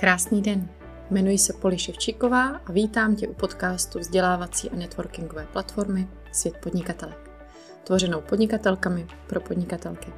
Krásný 0.00 0.42
den. 0.42 0.68
Jmenuji 1.10 1.38
se 1.38 1.52
Poli 1.52 1.78
Ševčíková 1.78 2.60
a 2.66 2.72
vítám 2.72 3.16
tě 3.16 3.28
u 3.28 3.34
podcastu 3.34 3.98
vzdělávací 3.98 4.70
a 4.70 4.76
networkingové 4.76 5.46
platformy 5.52 6.08
Svět 6.32 6.56
podnikatelek, 6.56 7.30
tvořenou 7.84 8.20
podnikatelkami 8.20 9.06
pro 9.26 9.40
podnikatelky. 9.40 10.12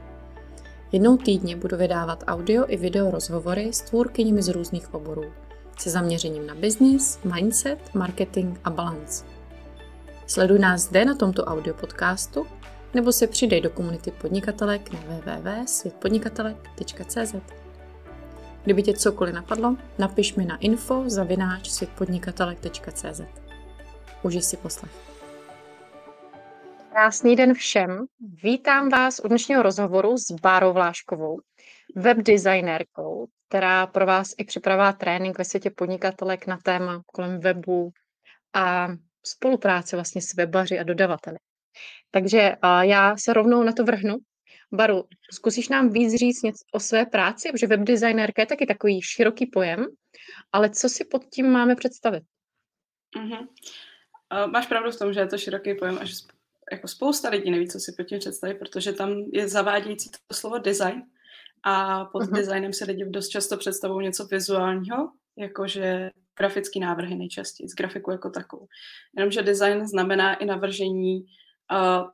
Jednou 0.92 1.17
týdně 1.17 1.56
budu 1.56 1.76
vydávat 1.76 2.24
audio 2.26 2.65
i 2.69 2.76
video 2.76 3.10
rozhovory 3.10 3.72
s 3.72 3.81
tvůrkyněmi 3.81 4.42
z 4.42 4.49
různých 4.49 4.95
oborů, 4.95 5.24
se 5.79 5.90
zaměřením 5.90 6.46
na 6.46 6.54
business, 6.54 7.19
mindset, 7.35 7.94
marketing 7.94 8.58
a 8.64 8.71
balance. 8.71 9.24
Sleduj 10.26 10.58
nás 10.58 10.83
zde 10.83 11.04
na 11.04 11.14
tomto 11.14 11.44
audio 11.44 11.76
podcastu 11.76 12.46
nebo 12.94 13.12
se 13.12 13.26
přidej 13.26 13.60
do 13.60 13.71
komunity 13.71 14.10
podnikatelek 14.10 14.92
na 14.92 15.01
www.světpodnikatelek.cz. 15.01 17.62
Kdyby 18.65 18.83
tě 18.83 18.92
cokoliv 18.92 19.34
napadlo, 19.34 19.77
napiš 19.98 20.34
mi 20.34 20.45
na 20.45 20.57
info 20.57 21.05
zavináč 21.07 21.69
světpodnikatelek.cz. 21.71 23.21
Užij 24.23 24.43
si 24.43 24.57
poslech. 24.57 24.93
Krásný 26.91 27.37
den 27.37 27.55
všem. 27.55 28.05
Vítám 28.43 28.88
vás 28.88 29.21
u 29.25 29.29
dnešního 29.29 29.62
rozhovoru 29.62 30.19
s 30.19 30.30
Bárou 30.30 30.73
Vláškovou, 30.73 31.41
webdesignérkou, 31.97 33.27
která 33.48 33.87
pro 33.87 34.07
vás 34.07 34.29
i 34.38 34.45
připravila 34.45 34.93
trénink 34.93 35.38
ve 35.38 35.45
světě 35.45 35.71
podnikatelek 35.71 36.47
na 36.47 36.59
téma 36.65 37.02
kolem 37.07 37.41
webu 37.41 37.91
a 38.55 38.88
spolupráce 39.27 39.97
vlastně 39.97 40.23
s 40.23 40.35
webaři 40.35 40.79
a 40.79 40.83
dodavateli. 40.83 41.37
Takže 42.10 42.52
já 42.80 43.16
se 43.16 43.33
rovnou 43.33 43.63
na 43.63 43.73
to 43.73 43.85
vrhnu 43.85 44.16
Baru, 44.73 45.05
zkusíš 45.33 45.69
nám 45.69 45.91
víc 45.91 46.15
říct 46.15 46.43
něco 46.43 46.65
o 46.73 46.80
své 46.80 47.07
práci, 47.07 47.49
protože 47.53 47.67
webdesignérka 47.67 48.43
je 48.43 48.47
taky 48.47 48.67
takový 48.67 49.03
široký 49.03 49.47
pojem, 49.47 49.87
ale 50.53 50.71
co 50.71 50.89
si 50.89 51.05
pod 51.05 51.25
tím 51.25 51.51
máme 51.51 51.77
představit? 51.77 52.23
Uh-huh. 53.16 53.41
Uh, 53.41 54.51
máš 54.51 54.66
pravdu 54.66 54.91
v 54.91 54.99
tom, 54.99 55.13
že 55.13 55.21
je 55.21 55.27
to 55.27 55.38
široký 55.38 55.74
pojem 55.74 55.99
a 56.01 56.05
že 56.05 56.15
jako 56.73 56.88
spousta 56.88 57.29
lidí 57.29 57.51
neví, 57.51 57.69
co 57.69 57.80
si 57.80 57.93
pod 57.96 58.02
tím 58.02 58.19
představit, 58.19 58.55
protože 58.55 58.93
tam 58.93 59.15
je 59.33 59.49
zavádějící 59.49 60.11
to 60.11 60.35
slovo 60.35 60.59
design 60.59 61.02
a 61.63 62.05
pod 62.05 62.23
uh-huh. 62.23 62.35
designem 62.35 62.73
se 62.73 62.85
lidi 62.85 63.05
dost 63.05 63.29
často 63.29 63.57
představují 63.57 64.06
něco 64.06 64.27
vizuálního, 64.27 65.11
jakože 65.39 66.11
grafický 66.39 66.80
návrhy 66.80 67.14
nejčastěji, 67.14 67.68
z 67.68 67.74
grafiku 67.74 68.11
jako 68.11 68.30
takovou. 68.30 68.66
Jenomže 69.16 69.42
design 69.42 69.86
znamená 69.86 70.34
i 70.34 70.44
navržení 70.46 71.24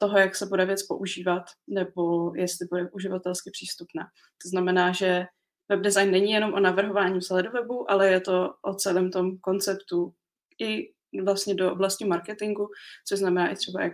toho, 0.00 0.18
jak 0.18 0.36
se 0.36 0.46
bude 0.46 0.66
věc 0.66 0.82
používat, 0.82 1.42
nebo 1.66 2.34
jestli 2.34 2.66
bude 2.66 2.90
uživatelsky 2.90 3.50
přístupná. 3.50 4.04
To 4.42 4.48
znamená, 4.48 4.92
že 4.92 5.26
web 5.68 5.80
design 5.80 6.10
není 6.10 6.32
jenom 6.32 6.54
o 6.54 6.60
navrhování 6.60 7.18
vzhledu 7.18 7.50
webu, 7.50 7.90
ale 7.90 8.08
je 8.08 8.20
to 8.20 8.54
o 8.62 8.74
celém 8.74 9.10
tom 9.10 9.38
konceptu 9.38 10.14
i 10.60 10.92
vlastně 11.22 11.54
do 11.54 11.72
oblasti 11.72 12.04
marketingu, 12.04 12.68
což 13.08 13.18
znamená 13.18 13.50
i 13.52 13.56
třeba 13.56 13.82
jak, 13.82 13.92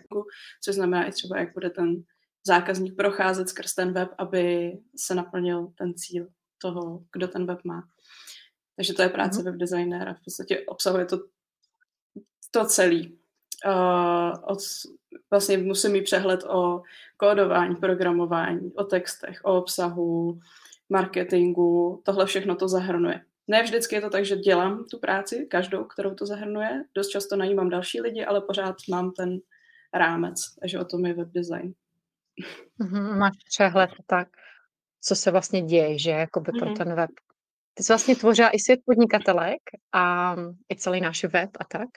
což 0.65 0.75
znamená 0.75 1.07
i 1.07 1.13
třeba 1.13 1.39
jak 1.39 1.55
bude 1.55 1.71
ten 1.71 2.03
zákazník 2.47 2.97
procházet 2.97 3.49
skrz 3.49 3.75
ten 3.75 3.93
web, 3.93 4.09
aby 4.19 4.73
se 4.97 5.15
naplnil 5.15 5.73
ten 5.79 5.95
cíl 5.95 6.29
toho, 6.59 7.05
kdo 7.13 7.29
ten 7.29 7.47
web 7.47 7.59
má. 7.65 7.83
Takže 8.77 8.95
to 8.95 9.03
je 9.03 9.09
práce 9.09 9.41
mm-hmm. 9.41 9.45
webdesignéra. 9.45 10.15
V 10.15 10.25
podstatě 10.25 10.65
obsahuje 10.67 11.05
to 11.07 11.19
to 12.51 12.65
celý. 12.67 13.19
Uh, 13.67 14.33
od 14.45 14.59
vlastně 15.31 15.59
musím 15.59 15.93
mít 15.93 16.03
přehled 16.05 16.45
o 16.45 16.83
kódování, 17.17 17.77
programování, 17.77 18.73
o 18.75 18.85
textech, 18.85 19.41
o 19.43 19.59
obsahu, 19.59 20.39
marketingu, 20.89 22.03
tohle 22.05 22.27
všechno 22.27 22.57
to 22.57 22.69
zahrnuje. 22.69 23.21
Ne 23.49 23.63
vždycky 23.63 23.95
je 23.95 24.01
to 24.01 24.11
tak, 24.11 24.25
že 24.25 24.37
dělám 24.37 24.85
tu 24.85 24.99
práci, 24.99 25.47
každou, 25.51 25.85
kterou 25.85 26.15
to 26.15 26.27
zahrnuje. 26.27 26.85
Dost 26.95 27.09
často 27.09 27.37
najímám 27.37 27.69
další 27.69 28.01
lidi, 28.01 28.25
ale 28.25 28.41
pořád 28.41 28.77
mám 28.91 29.13
ten 29.13 29.39
rámec, 29.95 30.41
takže 30.61 30.79
o 30.81 30.85
tom 30.85 31.07
je 31.07 31.15
web 31.15 31.29
design. 31.29 31.75
Mm-hmm, 32.81 33.19
máš 33.19 33.37
přehled 33.49 33.91
tak, 34.07 34.29
co 35.01 35.17
se 35.17 35.31
vlastně 35.31 35.63
děje, 35.63 35.99
že 35.99 36.11
jakoby 36.11 36.53
mm-hmm. 36.53 36.59
pro 36.59 36.85
ten 36.85 36.95
web. 36.95 37.11
Ty 37.75 37.83
jsi 37.83 37.93
vlastně 37.93 38.17
tvořila 38.17 38.51
i 38.51 38.59
svět 38.59 38.81
podnikatelek 38.87 39.61
a 39.93 40.37
i 40.73 40.77
celý 40.77 41.01
náš 41.01 41.25
web 41.25 41.51
a 41.61 41.65
tak. 41.65 41.89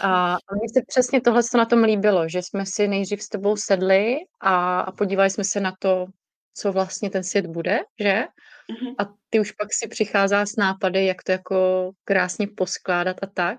A, 0.00 0.34
a 0.34 0.54
mně 0.54 0.68
se 0.72 0.80
přesně 0.86 1.20
tohle 1.20 1.42
na 1.56 1.64
tom 1.64 1.82
líbilo, 1.82 2.28
že 2.28 2.42
jsme 2.42 2.66
si 2.66 2.88
nejdřív 2.88 3.22
s 3.22 3.28
tebou 3.28 3.56
sedli 3.56 4.16
a, 4.40 4.80
a 4.80 4.92
podívali 4.92 5.30
jsme 5.30 5.44
se 5.44 5.60
na 5.60 5.72
to, 5.78 6.06
co 6.54 6.72
vlastně 6.72 7.10
ten 7.10 7.24
svět 7.24 7.46
bude, 7.46 7.78
že? 8.00 8.12
Mm-hmm. 8.14 8.94
A 8.98 9.14
ty 9.30 9.40
už 9.40 9.52
pak 9.52 9.68
si 9.74 9.88
přicházá 9.88 10.46
s 10.46 10.56
nápady, 10.56 11.06
jak 11.06 11.22
to 11.22 11.32
jako 11.32 11.90
krásně 12.04 12.46
poskládat 12.56 13.16
a 13.22 13.26
tak. 13.26 13.58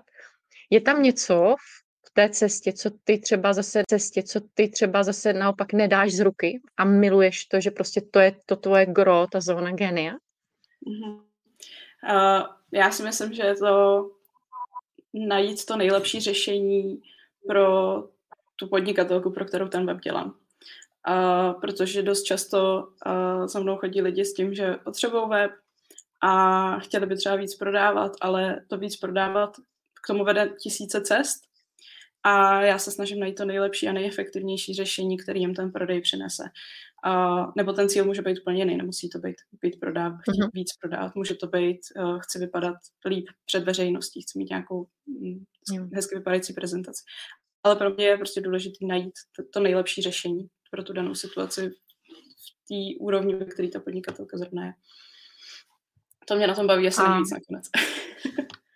Je 0.70 0.80
tam 0.80 1.02
něco 1.02 1.54
v 2.08 2.10
té 2.12 2.28
cestě, 2.28 2.72
co 2.72 2.90
ty 3.04 3.18
třeba 3.18 3.52
zase 3.52 3.82
cestě, 3.88 4.22
co 4.22 4.40
ty 4.54 4.68
třeba 4.68 5.02
zase 5.02 5.32
naopak 5.32 5.72
nedáš 5.72 6.12
z 6.12 6.20
ruky 6.20 6.60
a 6.76 6.84
miluješ 6.84 7.44
to, 7.44 7.60
že 7.60 7.70
prostě 7.70 8.00
to 8.00 8.20
je 8.20 8.36
to 8.46 8.56
tvoje 8.56 8.86
gro, 8.86 9.26
ta 9.32 9.40
zóna 9.40 9.72
genia? 9.72 10.12
Mm-hmm. 10.12 11.27
Uh, 12.08 12.46
já 12.72 12.90
si 12.90 13.02
myslím, 13.02 13.32
že 13.32 13.42
je 13.42 13.56
to 13.56 14.10
najít 15.14 15.64
to 15.64 15.76
nejlepší 15.76 16.20
řešení 16.20 17.02
pro 17.46 18.04
tu 18.56 18.68
podnikatelku, 18.68 19.30
pro 19.30 19.44
kterou 19.44 19.68
ten 19.68 19.86
web 19.86 20.00
dělám. 20.00 20.34
Uh, 21.08 21.60
protože 21.60 22.02
dost 22.02 22.22
často 22.22 22.88
uh, 23.06 23.46
za 23.46 23.60
mnou 23.60 23.76
chodí 23.76 24.02
lidi 24.02 24.24
s 24.24 24.34
tím, 24.34 24.54
že 24.54 24.74
potřebují 24.84 25.28
web 25.28 25.50
a 26.22 26.78
chtěli 26.78 27.06
by 27.06 27.16
třeba 27.16 27.36
víc 27.36 27.54
prodávat, 27.54 28.12
ale 28.20 28.60
to 28.68 28.78
víc 28.78 28.96
prodávat 28.96 29.56
k 30.04 30.06
tomu 30.06 30.24
vede 30.24 30.48
tisíce 30.58 31.00
cest 31.00 31.42
a 32.22 32.62
já 32.62 32.78
se 32.78 32.90
snažím 32.90 33.20
najít 33.20 33.36
to 33.36 33.44
nejlepší 33.44 33.88
a 33.88 33.92
nejefektivnější 33.92 34.74
řešení, 34.74 35.16
který 35.18 35.40
jim 35.40 35.54
ten 35.54 35.72
prodej 35.72 36.00
přinese. 36.00 36.44
Uh, 37.06 37.52
nebo 37.56 37.72
ten 37.72 37.88
cíl 37.88 38.04
může 38.04 38.22
být 38.22 38.40
úplně 38.40 38.58
jiný, 38.58 38.76
nemusí 38.76 39.08
to 39.08 39.18
být, 39.18 39.36
být 39.62 39.80
prodáv, 39.80 40.12
chtít 40.12 40.42
uh-huh. 40.42 40.50
víc 40.54 40.68
prodávat, 40.80 41.14
může 41.14 41.34
to 41.34 41.46
být, 41.46 41.78
uh, 41.96 42.18
chci 42.18 42.38
vypadat 42.38 42.76
líp 43.06 43.26
před 43.44 43.64
veřejností, 43.64 44.22
chci 44.22 44.38
mít 44.38 44.50
nějakou 44.50 44.86
um, 45.06 45.90
hezky 45.94 46.14
vypadající 46.14 46.52
prezentaci. 46.52 47.02
Ale 47.62 47.76
pro 47.76 47.90
mě 47.90 48.06
je 48.06 48.16
prostě 48.16 48.40
důležité 48.40 48.86
najít 48.86 49.14
to, 49.36 49.42
to 49.52 49.60
nejlepší 49.60 50.02
řešení 50.02 50.48
pro 50.70 50.82
tu 50.82 50.92
danou 50.92 51.14
situaci 51.14 51.70
v 51.70 52.68
té 52.68 53.04
úrovni, 53.04 53.34
ve 53.34 53.44
které 53.44 53.68
ta 53.68 53.80
podnikatelka 53.80 54.38
zrovna 54.38 54.66
je. 54.66 54.72
To 56.28 56.36
mě 56.36 56.46
na 56.46 56.54
tom 56.54 56.66
baví 56.66 56.88
asi 56.88 57.02
nejvíc 57.02 57.30
nakonec. 57.30 57.64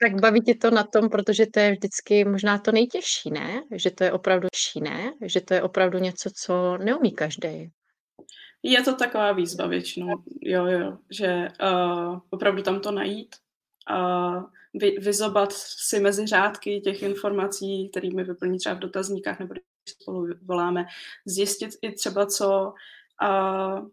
Tak 0.00 0.20
baví 0.20 0.40
tě 0.40 0.54
to 0.54 0.70
na 0.70 0.84
tom, 0.84 1.08
protože 1.08 1.46
to 1.46 1.60
je 1.60 1.72
vždycky 1.72 2.24
možná 2.24 2.58
to 2.58 2.72
nejtěžší, 2.72 3.30
ne? 3.30 3.62
Že 3.72 3.90
to 3.90 4.04
je 4.04 4.12
opravdu 4.12 4.48
těžší, 4.52 4.80
ne? 4.80 5.12
Že 5.22 5.40
to 5.40 5.54
je 5.54 5.62
opravdu 5.62 5.98
něco, 5.98 6.30
co 6.34 6.76
neumí 6.78 7.12
každý. 7.12 7.70
Je 8.62 8.82
to 8.82 8.96
taková 8.96 9.32
výzva 9.32 9.66
většinou, 9.66 10.24
jo, 10.42 10.66
jo, 10.66 10.98
že 11.10 11.48
uh, 11.62 12.18
opravdu 12.30 12.62
tam 12.62 12.80
to 12.80 12.90
najít, 12.90 13.36
uh, 13.90 14.42
vy, 14.74 14.90
vyzobat 14.90 15.52
si 15.52 16.00
mezi 16.00 16.26
řádky 16.26 16.80
těch 16.80 17.02
informací, 17.02 17.88
kterými 17.88 18.24
vyplní 18.24 18.58
třeba 18.58 18.74
v 18.74 18.78
dotazníkách, 18.78 19.38
nebo 19.38 19.52
když 19.54 19.64
spolu 20.02 20.26
voláme, 20.42 20.86
zjistit 21.26 21.70
i 21.82 21.92
třeba, 21.92 22.26
co 22.26 22.72
uh, 23.22 23.88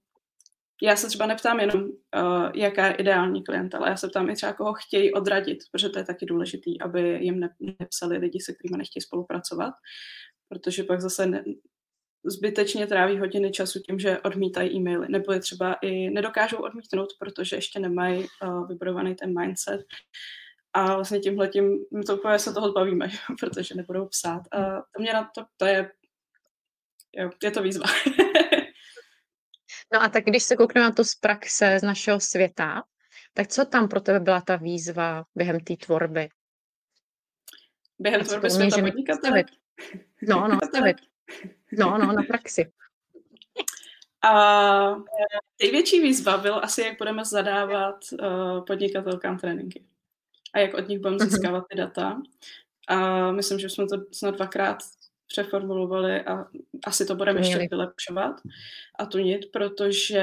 já 0.83 0.95
se 0.95 1.07
třeba 1.07 1.25
neptám 1.25 1.59
jenom, 1.59 1.83
uh, 1.83 2.49
jaká 2.55 2.87
je 2.87 2.93
ideální 2.93 3.43
klientela, 3.43 3.89
já 3.89 3.97
se 3.97 4.07
ptám 4.07 4.29
i 4.29 4.35
třeba, 4.35 4.53
koho 4.53 4.73
chtějí 4.73 5.13
odradit, 5.13 5.57
protože 5.71 5.89
to 5.89 5.99
je 5.99 6.05
taky 6.05 6.25
důležitý, 6.25 6.81
aby 6.81 7.17
jim 7.21 7.39
ne, 7.39 7.49
nepsali 7.79 8.17
lidi, 8.17 8.39
se 8.39 8.53
kterými 8.53 8.77
nechtějí 8.77 9.01
spolupracovat, 9.01 9.73
protože 10.49 10.83
pak 10.83 11.01
zase 11.01 11.25
ne, 11.25 11.43
zbytečně 12.25 12.87
tráví 12.87 13.19
hodiny 13.19 13.51
času 13.51 13.79
tím, 13.79 13.99
že 13.99 14.19
odmítají 14.19 14.75
e-maily, 14.75 15.07
nebo 15.09 15.33
je 15.33 15.39
třeba 15.39 15.73
i 15.73 16.09
nedokážou 16.09 16.57
odmítnout, 16.57 17.09
protože 17.19 17.55
ještě 17.55 17.79
nemají 17.79 18.25
uh, 18.43 18.67
vybudovaný 18.67 19.15
ten 19.15 19.39
mindset. 19.39 19.81
A 20.73 20.95
vlastně 20.95 21.19
tímhle 21.19 21.47
tím, 21.47 21.77
to 22.07 22.17
úplně 22.17 22.39
se 22.39 22.53
toho 22.53 22.71
bavíme, 22.71 23.09
protože 23.39 23.75
nebudou 23.75 24.07
psát. 24.07 24.41
A 24.51 24.81
to 24.95 25.01
mě 25.01 25.13
na 25.13 25.31
to, 25.35 25.45
to 25.57 25.65
je, 25.65 25.91
jo, 27.15 27.29
je 27.43 27.51
to 27.51 27.63
výzva. 27.63 27.85
No 29.93 30.01
a 30.01 30.09
tak 30.09 30.23
když 30.23 30.43
se 30.43 30.55
koukneme 30.55 30.87
na 30.87 30.91
to 30.91 31.03
z 31.03 31.15
praxe, 31.15 31.79
z 31.79 31.83
našeho 31.83 32.19
světa, 32.19 32.83
tak 33.33 33.47
co 33.47 33.65
tam 33.65 33.87
pro 33.87 34.01
tebe 34.01 34.19
byla 34.19 34.41
ta 34.41 34.55
výzva 34.55 35.23
během 35.35 35.59
té 35.59 35.75
tvorby? 35.75 36.29
Během 37.99 38.21
tvorby 38.21 38.49
světa 38.49 38.81
podnikatele? 38.81 39.43
No, 40.27 40.47
no, 40.47 40.59
stavit. 40.67 40.97
No, 41.71 41.97
no, 41.97 42.11
na 42.11 42.23
praxi. 42.27 42.71
A 44.21 44.95
největší 45.61 46.01
výzva 46.01 46.37
byl 46.37 46.59
asi, 46.63 46.81
jak 46.81 46.97
budeme 46.97 47.25
zadávat 47.25 47.95
uh, 48.11 48.65
podnikatelkám 48.65 49.39
tréninky 49.39 49.85
a 50.53 50.59
jak 50.59 50.73
od 50.73 50.87
nich 50.87 50.99
budeme 50.99 51.17
mhm. 51.17 51.29
získávat 51.29 51.63
ty 51.69 51.77
data. 51.77 52.21
A 52.87 53.31
myslím, 53.31 53.59
že 53.59 53.69
jsme 53.69 53.85
to 53.87 53.97
snad 54.11 54.35
dvakrát 54.35 54.77
přeformulovali 55.27 56.21
a 56.21 56.45
asi 56.85 57.05
to 57.05 57.15
budeme 57.15 57.39
ještě 57.39 57.67
vylepšovat 57.71 58.41
a 58.99 59.05
tunit, 59.05 59.51
protože 59.51 60.21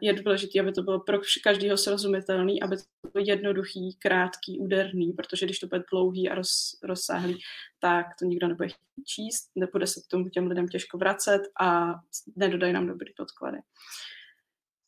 je 0.00 0.12
důležité, 0.12 0.60
aby 0.60 0.72
to 0.72 0.82
bylo 0.82 1.00
pro 1.00 1.18
každého 1.44 1.76
srozumitelný, 1.76 2.62
aby 2.62 2.76
to 2.76 2.82
bylo 3.12 3.24
jednoduchý, 3.26 3.96
krátký, 3.98 4.58
úderný, 4.58 5.12
protože 5.12 5.46
když 5.46 5.58
to 5.58 5.66
bude 5.66 5.82
dlouhý 5.92 6.28
a 6.28 6.34
roz, 6.34 6.78
rozsáhlý, 6.82 7.38
tak 7.80 8.06
to 8.18 8.24
nikdo 8.24 8.48
nebude 8.48 8.68
číst, 9.06 9.50
nebude 9.54 9.86
se 9.86 10.00
k 10.00 10.10
tomu 10.10 10.28
těm 10.28 10.46
lidem 10.46 10.68
těžko 10.68 10.98
vracet 10.98 11.42
a 11.60 11.94
nedodají 12.36 12.72
nám 12.72 12.86
dobrý 12.86 13.12
podklady. 13.16 13.58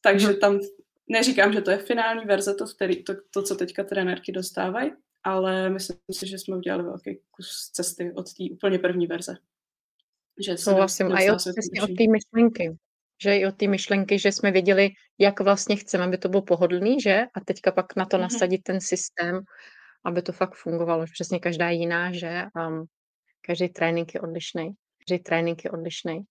Takže 0.00 0.26
mhm. 0.26 0.36
tam 0.36 0.60
neříkám, 1.08 1.52
že 1.52 1.60
to 1.60 1.70
je 1.70 1.76
finální 1.76 2.24
verze, 2.24 2.54
to, 2.54 2.66
který, 2.66 3.04
to, 3.04 3.14
to 3.30 3.42
co 3.42 3.54
teďka 3.54 3.84
trenérky 3.84 4.32
dostávají, 4.32 4.92
ale 5.24 5.70
myslím 5.70 5.96
si, 6.12 6.26
že 6.26 6.38
jsme 6.38 6.56
udělali 6.56 6.82
velký 6.82 7.18
kus 7.30 7.70
cesty 7.72 8.12
od 8.16 8.34
té 8.34 8.44
úplně 8.52 8.78
první 8.78 9.06
verze. 9.06 9.36
Že 10.40 10.56
Souhlasím. 10.56 11.12
A 11.12 11.20
i 11.20 11.30
od, 11.30 11.36
přesně 11.36 11.82
od 11.82 11.86
té 11.86 12.04
myšlenky. 12.10 12.76
Že 13.22 13.38
i 13.38 13.46
od 13.46 13.56
té 13.56 13.68
myšlenky, 13.68 14.18
že 14.18 14.32
jsme 14.32 14.50
věděli, 14.50 14.90
jak 15.18 15.40
vlastně 15.40 15.76
chceme, 15.76 16.04
aby 16.04 16.18
to 16.18 16.28
bylo 16.28 16.42
pohodlný, 16.42 17.00
že? 17.00 17.24
A 17.34 17.40
teďka 17.40 17.72
pak 17.72 17.96
na 17.96 18.04
to 18.04 18.16
mm-hmm. 18.16 18.20
nasadit 18.20 18.62
ten 18.62 18.80
systém, 18.80 19.40
aby 20.04 20.22
to 20.22 20.32
fakt 20.32 20.54
fungovalo. 20.54 21.04
Přesně 21.12 21.38
každá 21.38 21.70
jiná, 21.70 22.12
že? 22.12 22.44
Um, 22.68 22.84
každý 23.46 23.68
trénink 23.68 24.14
je 24.14 24.20
odlišný. 24.20 24.70
Každý 24.98 25.22
trénink 25.22 25.64
je 25.64 25.70
odlišný. 25.70 26.24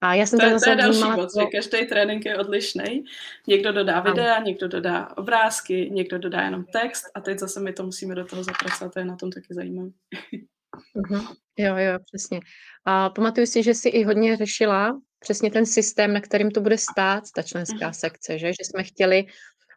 A 0.00 0.14
já 0.14 0.26
jsem 0.26 0.38
to, 0.38 0.50
to, 0.50 0.60
to 0.64 0.70
je 0.70 0.76
další 0.76 1.02
moc, 1.02 1.34
to... 1.34 1.40
že 1.40 1.46
každý 1.46 1.86
trénink 1.86 2.24
je 2.24 2.38
odlišný. 2.38 3.04
Někdo 3.46 3.72
dodá 3.72 4.00
videa, 4.00 4.38
někdo 4.38 4.68
dodá 4.68 5.16
obrázky, 5.16 5.90
někdo 5.92 6.18
dodá 6.18 6.40
jenom 6.40 6.64
text 6.64 7.04
a 7.14 7.20
teď 7.20 7.38
zase 7.38 7.60
my 7.60 7.72
to 7.72 7.82
musíme 7.82 8.14
do 8.14 8.24
toho 8.24 8.44
zapracovat, 8.44 8.92
to 8.92 8.98
je 8.98 9.04
na 9.04 9.16
tom 9.16 9.30
taky 9.30 9.54
zajímavé. 9.54 9.90
Uh-huh. 10.96 11.36
Jo, 11.56 11.76
jo, 11.76 11.98
přesně. 12.12 12.40
A 12.84 13.10
pamatuju 13.10 13.46
si, 13.46 13.62
že 13.62 13.74
jsi 13.74 13.88
i 13.88 14.04
hodně 14.04 14.36
řešila 14.36 15.00
přesně 15.18 15.50
ten 15.50 15.66
systém, 15.66 16.12
na 16.12 16.20
kterým 16.20 16.50
to 16.50 16.60
bude 16.60 16.78
stát, 16.78 17.24
ta 17.34 17.42
členská 17.42 17.90
uh-huh. 17.90 17.98
sekce, 17.98 18.38
že? 18.38 18.46
že 18.46 18.64
jsme 18.64 18.82
chtěli, 18.84 19.24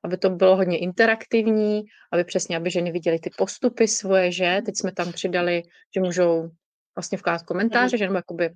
aby 0.04 0.18
to 0.18 0.30
bylo 0.30 0.56
hodně 0.56 0.78
interaktivní, 0.78 1.84
aby 2.12 2.24
přesně, 2.24 2.57
aby 2.57 2.72
ženy 2.72 2.92
viděly 2.92 3.19
ty 3.19 3.30
postupy 3.38 3.88
svoje, 3.88 4.31
že? 4.31 4.62
Teď 4.66 4.78
jsme 4.78 4.92
tam 4.92 5.12
přidali, 5.12 5.63
že 5.96 6.01
můžou 6.01 6.50
vlastně 6.96 7.18
vkládat 7.18 7.44
komentáře, 7.44 7.95
uh-huh. 7.95 8.00
že 8.00 8.06
nebo 8.06 8.16
jakoby 8.16 8.50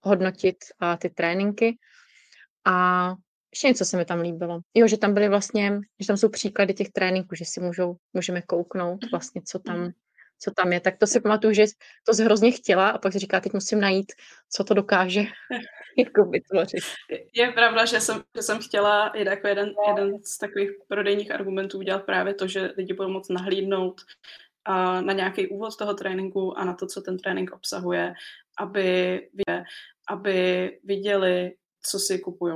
hodnotit 0.00 0.56
uh, 0.82 0.96
ty 0.96 1.10
tréninky. 1.10 1.78
A 2.64 3.14
ještě 3.52 3.68
něco 3.68 3.84
se 3.84 3.96
mi 3.96 4.04
tam 4.04 4.20
líbilo. 4.20 4.60
Jo, 4.74 4.88
že 4.88 4.96
tam 4.96 5.14
byly 5.14 5.28
vlastně, 5.28 5.80
že 6.00 6.06
tam 6.06 6.16
jsou 6.16 6.28
příklady 6.28 6.74
těch 6.74 6.88
tréninků, 6.90 7.34
že 7.34 7.44
si 7.44 7.60
můžou, 7.60 7.96
můžeme 8.12 8.42
kouknout 8.42 9.10
vlastně, 9.10 9.42
co 9.46 9.58
tam, 9.58 9.90
co 10.42 10.50
tam 10.50 10.72
je. 10.72 10.80
Tak 10.80 10.98
to 10.98 11.06
si 11.06 11.20
pamatuju, 11.20 11.52
že 11.52 11.64
to 12.06 12.14
jsi 12.14 12.24
hrozně 12.24 12.50
chtěla 12.50 12.88
a 12.88 12.98
pak 12.98 13.12
si 13.12 13.18
říká, 13.18 13.40
teď 13.40 13.52
musím 13.52 13.80
najít, 13.80 14.12
co 14.52 14.64
to 14.64 14.74
dokáže 14.74 15.20
jako 15.98 16.24
vytvořit. 16.30 16.84
Je 17.34 17.52
pravda, 17.52 17.84
že 17.84 18.00
jsem, 18.00 18.22
že 18.36 18.42
jsem 18.42 18.58
chtěla 18.58 19.08
i 19.08 19.24
jako 19.28 19.48
jeden, 19.48 19.72
jeden 19.88 20.22
z 20.24 20.38
takových 20.38 20.70
prodejních 20.88 21.30
argumentů 21.30 21.78
udělat 21.78 22.04
právě 22.06 22.34
to, 22.34 22.48
že 22.48 22.72
lidi 22.76 22.94
budou 22.94 23.08
moct 23.08 23.30
nahlídnout 23.30 24.00
a 24.64 25.00
na 25.00 25.12
nějaký 25.12 25.48
úvod 25.48 25.76
toho 25.76 25.94
tréninku 25.94 26.58
a 26.58 26.64
na 26.64 26.74
to, 26.74 26.86
co 26.86 27.00
ten 27.00 27.18
trénink 27.18 27.52
obsahuje, 27.52 28.12
aby, 28.58 29.20
aby 30.08 30.70
viděli, 30.84 31.52
co 31.82 31.98
si 31.98 32.18
kupují 32.18 32.54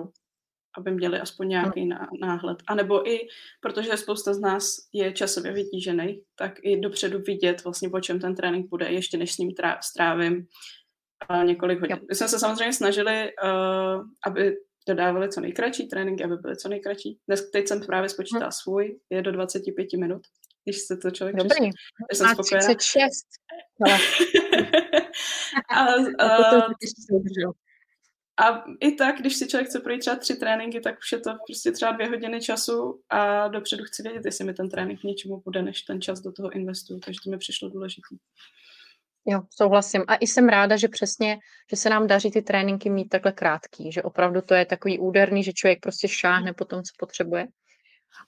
aby 0.79 0.91
měli 0.91 1.21
aspoň 1.21 1.49
nějaký 1.49 1.89
náhled. 2.21 2.59
A 2.67 2.75
nebo 2.75 3.11
i, 3.11 3.29
protože 3.61 3.97
spousta 3.97 4.35
z 4.35 4.41
nás 4.41 4.77
je 4.93 5.13
časově 5.13 5.53
vytížený, 5.53 6.21
tak 6.37 6.53
i 6.63 6.81
dopředu 6.81 7.19
vidět 7.19 7.65
vlastně, 7.65 7.89
po 7.89 8.01
čem 8.01 8.21
ten 8.21 8.35
trénink 8.35 8.69
bude, 8.71 8.87
ještě 8.87 9.17
než 9.17 9.35
s 9.35 9.39
ním 9.39 9.51
trá- 9.51 9.79
strávím 9.83 10.47
uh, 11.31 11.45
několik 11.45 11.81
hodin. 11.81 12.01
My 12.09 12.15
jsme 12.15 12.29
se 12.29 12.39
samozřejmě 12.39 12.73
snažili, 12.73 13.31
uh, 13.45 14.05
aby 14.27 14.57
dodávali 14.89 15.29
co 15.29 15.41
nejkratší 15.41 15.89
tréninky, 15.89 16.25
aby 16.25 16.37
byly 16.37 16.57
co 16.57 16.69
nejkratší. 16.69 17.19
Dnes, 17.27 17.51
teď 17.51 17.69
jsem 17.69 17.81
právě 17.81 18.09
spočítala 18.09 18.45
hmm. 18.45 18.53
svůj, 18.53 18.99
je 19.11 19.23
do 19.23 19.33
25 19.33 19.93
minut, 19.93 20.23
když 20.65 20.79
se 20.79 20.97
to 20.97 21.11
člověk 21.11 21.37
Dobrý, 21.37 21.71
jsem 22.13 22.37
36. 22.37 23.27
a, 25.71 25.97
uh, 25.97 26.09
a 26.19 26.67
i 28.81 28.93
tak, 28.93 29.19
když 29.19 29.37
si 29.37 29.49
člověk 29.49 29.69
chce 29.69 29.81
projít 29.81 29.99
třeba 29.99 30.17
tři 30.17 30.37
tréninky, 30.37 30.81
tak 30.81 30.99
už 30.99 31.13
je 31.13 31.21
to 31.21 31.31
prostě 31.47 31.73
třeba 31.73 31.93
dvě 31.93 32.09
hodiny 32.09 32.41
času 32.41 33.01
a 33.09 33.49
dopředu 33.49 33.85
chci 33.85 34.03
vědět, 34.03 34.25
jestli 34.25 34.45
mi 34.45 34.55
ten 34.55 34.69
trénink 34.69 35.03
něčemu 35.03 35.43
bude, 35.45 35.63
než 35.63 35.83
ten 35.83 36.01
čas 36.01 36.21
do 36.21 36.33
toho 36.33 36.51
investuju. 36.51 37.01
Takže 37.01 37.21
to 37.25 37.31
mi 37.31 37.39
přišlo 37.39 37.69
důležité. 37.69 38.17
Jo, 39.27 39.43
souhlasím. 39.51 40.05
A 40.09 40.17
i 40.17 40.27
jsem 40.27 40.49
ráda, 40.49 40.77
že 40.77 40.89
přesně, 40.89 41.39
že 41.71 41.77
se 41.77 41.91
nám 41.91 42.07
daří 42.07 42.31
ty 42.31 42.43
tréninky 42.43 42.91
mít 42.91 43.09
takhle 43.09 43.33
krátký, 43.33 43.93
že 43.93 44.03
opravdu 44.03 44.41
to 44.41 44.55
je 44.55 44.67
takový 44.67 44.99
úderný, 44.99 45.45
že 45.45 45.53
člověk 45.53 45.81
prostě 45.81 46.09
šáhne 46.09 46.53
po 46.53 46.65
tom, 46.65 46.83
co 46.83 46.93
potřebuje. 46.99 47.47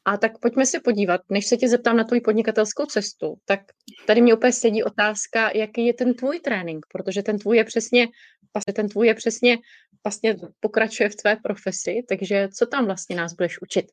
A 0.05 0.17
tak 0.17 0.39
pojďme 0.39 0.67
se 0.67 0.81
podívat, 0.81 1.21
než 1.29 1.47
se 1.47 1.57
tě 1.57 1.69
zeptám 1.69 1.97
na 1.97 2.05
tvou 2.05 2.21
podnikatelskou 2.21 2.87
cestu, 2.87 3.35
tak 3.45 3.61
tady 4.07 4.21
mi 4.21 4.33
úplně 4.33 4.53
sedí 4.53 4.85
otázka, 4.85 5.51
jaký 5.55 5.87
je 5.87 5.95
ten 5.95 6.15
tvůj 6.15 6.41
trénink, 6.41 6.87
protože 6.93 7.23
ten 7.23 7.39
tvůj 7.39 7.57
je 7.57 7.65
přesně, 7.65 8.09
vlastně 8.55 8.75
ten 8.75 8.89
tvůj 8.89 9.07
je 9.07 9.15
přesně, 9.15 9.59
vlastně 10.05 10.37
pokračuje 10.61 11.09
v 11.09 11.17
tvé 11.17 11.37
profesi, 11.37 12.05
takže 12.09 12.49
co 12.49 12.67
tam 12.67 12.85
vlastně 12.85 13.17
nás 13.17 13.35
budeš 13.35 13.63
učit? 13.63 13.87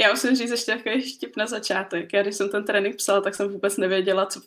Já 0.00 0.10
musím 0.10 0.36
říct 0.36 0.50
ještě 0.50 0.76
takový 0.76 1.02
štip 1.02 1.36
na 1.36 1.46
začátek. 1.46 2.12
Já 2.12 2.22
když 2.22 2.34
jsem 2.34 2.50
ten 2.50 2.64
trénink 2.64 2.96
psala, 2.96 3.20
tak 3.20 3.34
jsem 3.34 3.48
vůbec 3.48 3.76
nevěděla, 3.76 4.26
co, 4.26 4.40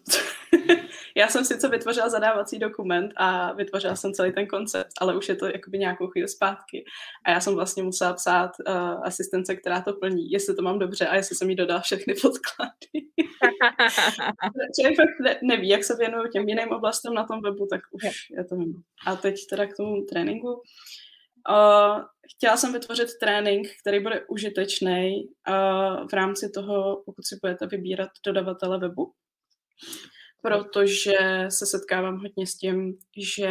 já 1.15 1.27
jsem 1.27 1.45
sice 1.45 1.69
vytvořila 1.69 2.09
zadávací 2.09 2.59
dokument 2.59 3.13
a 3.15 3.53
vytvořila 3.53 3.95
jsem 3.95 4.13
celý 4.13 4.33
ten 4.33 4.47
koncept, 4.47 4.89
ale 5.01 5.17
už 5.17 5.29
je 5.29 5.35
to 5.35 5.45
jakoby 5.45 5.77
nějakou 5.77 6.07
chvíli 6.07 6.27
zpátky. 6.27 6.85
A 7.25 7.31
já 7.31 7.39
jsem 7.39 7.55
vlastně 7.55 7.83
musela 7.83 8.13
psát 8.13 8.51
uh, 8.67 8.75
asistence, 9.03 9.55
která 9.55 9.81
to 9.81 9.93
plní, 9.93 10.31
jestli 10.31 10.55
to 10.55 10.61
mám 10.61 10.79
dobře 10.79 11.07
a 11.07 11.15
jestli 11.15 11.35
jsem 11.35 11.49
jí 11.49 11.55
dodala 11.55 11.79
všechny 11.79 12.13
podklady. 12.21 13.05
Člověk 14.79 14.97
fakt 14.97 15.19
ne, 15.21 15.39
neví, 15.43 15.69
jak 15.69 15.83
se 15.83 15.95
věnuju 15.95 16.27
těm 16.31 16.49
jiným 16.49 16.69
oblastem 16.69 17.13
na 17.13 17.25
tom 17.25 17.41
webu, 17.41 17.67
tak 17.69 17.81
už 17.91 18.03
je 18.37 18.45
to 18.45 18.55
mimo. 18.55 18.79
A 19.05 19.15
teď 19.15 19.35
teda 19.49 19.65
k 19.65 19.77
tomu 19.77 20.05
tréninku. 20.09 20.61
Uh, 21.49 22.03
chtěla 22.35 22.57
jsem 22.57 22.73
vytvořit 22.73 23.09
trénink, 23.19 23.67
který 23.81 23.99
bude 23.99 24.25
užitečný 24.27 25.25
uh, 25.25 26.07
v 26.07 26.13
rámci 26.13 26.49
toho, 26.49 27.03
pokud 27.05 27.25
si 27.25 27.37
budete 27.41 27.67
vybírat 27.67 28.09
dodavatele 28.25 28.79
webu 28.79 29.13
protože 30.41 31.45
se 31.49 31.65
setkávám 31.65 32.19
hodně 32.19 32.47
s 32.47 32.55
tím, 32.55 32.97
že 33.17 33.49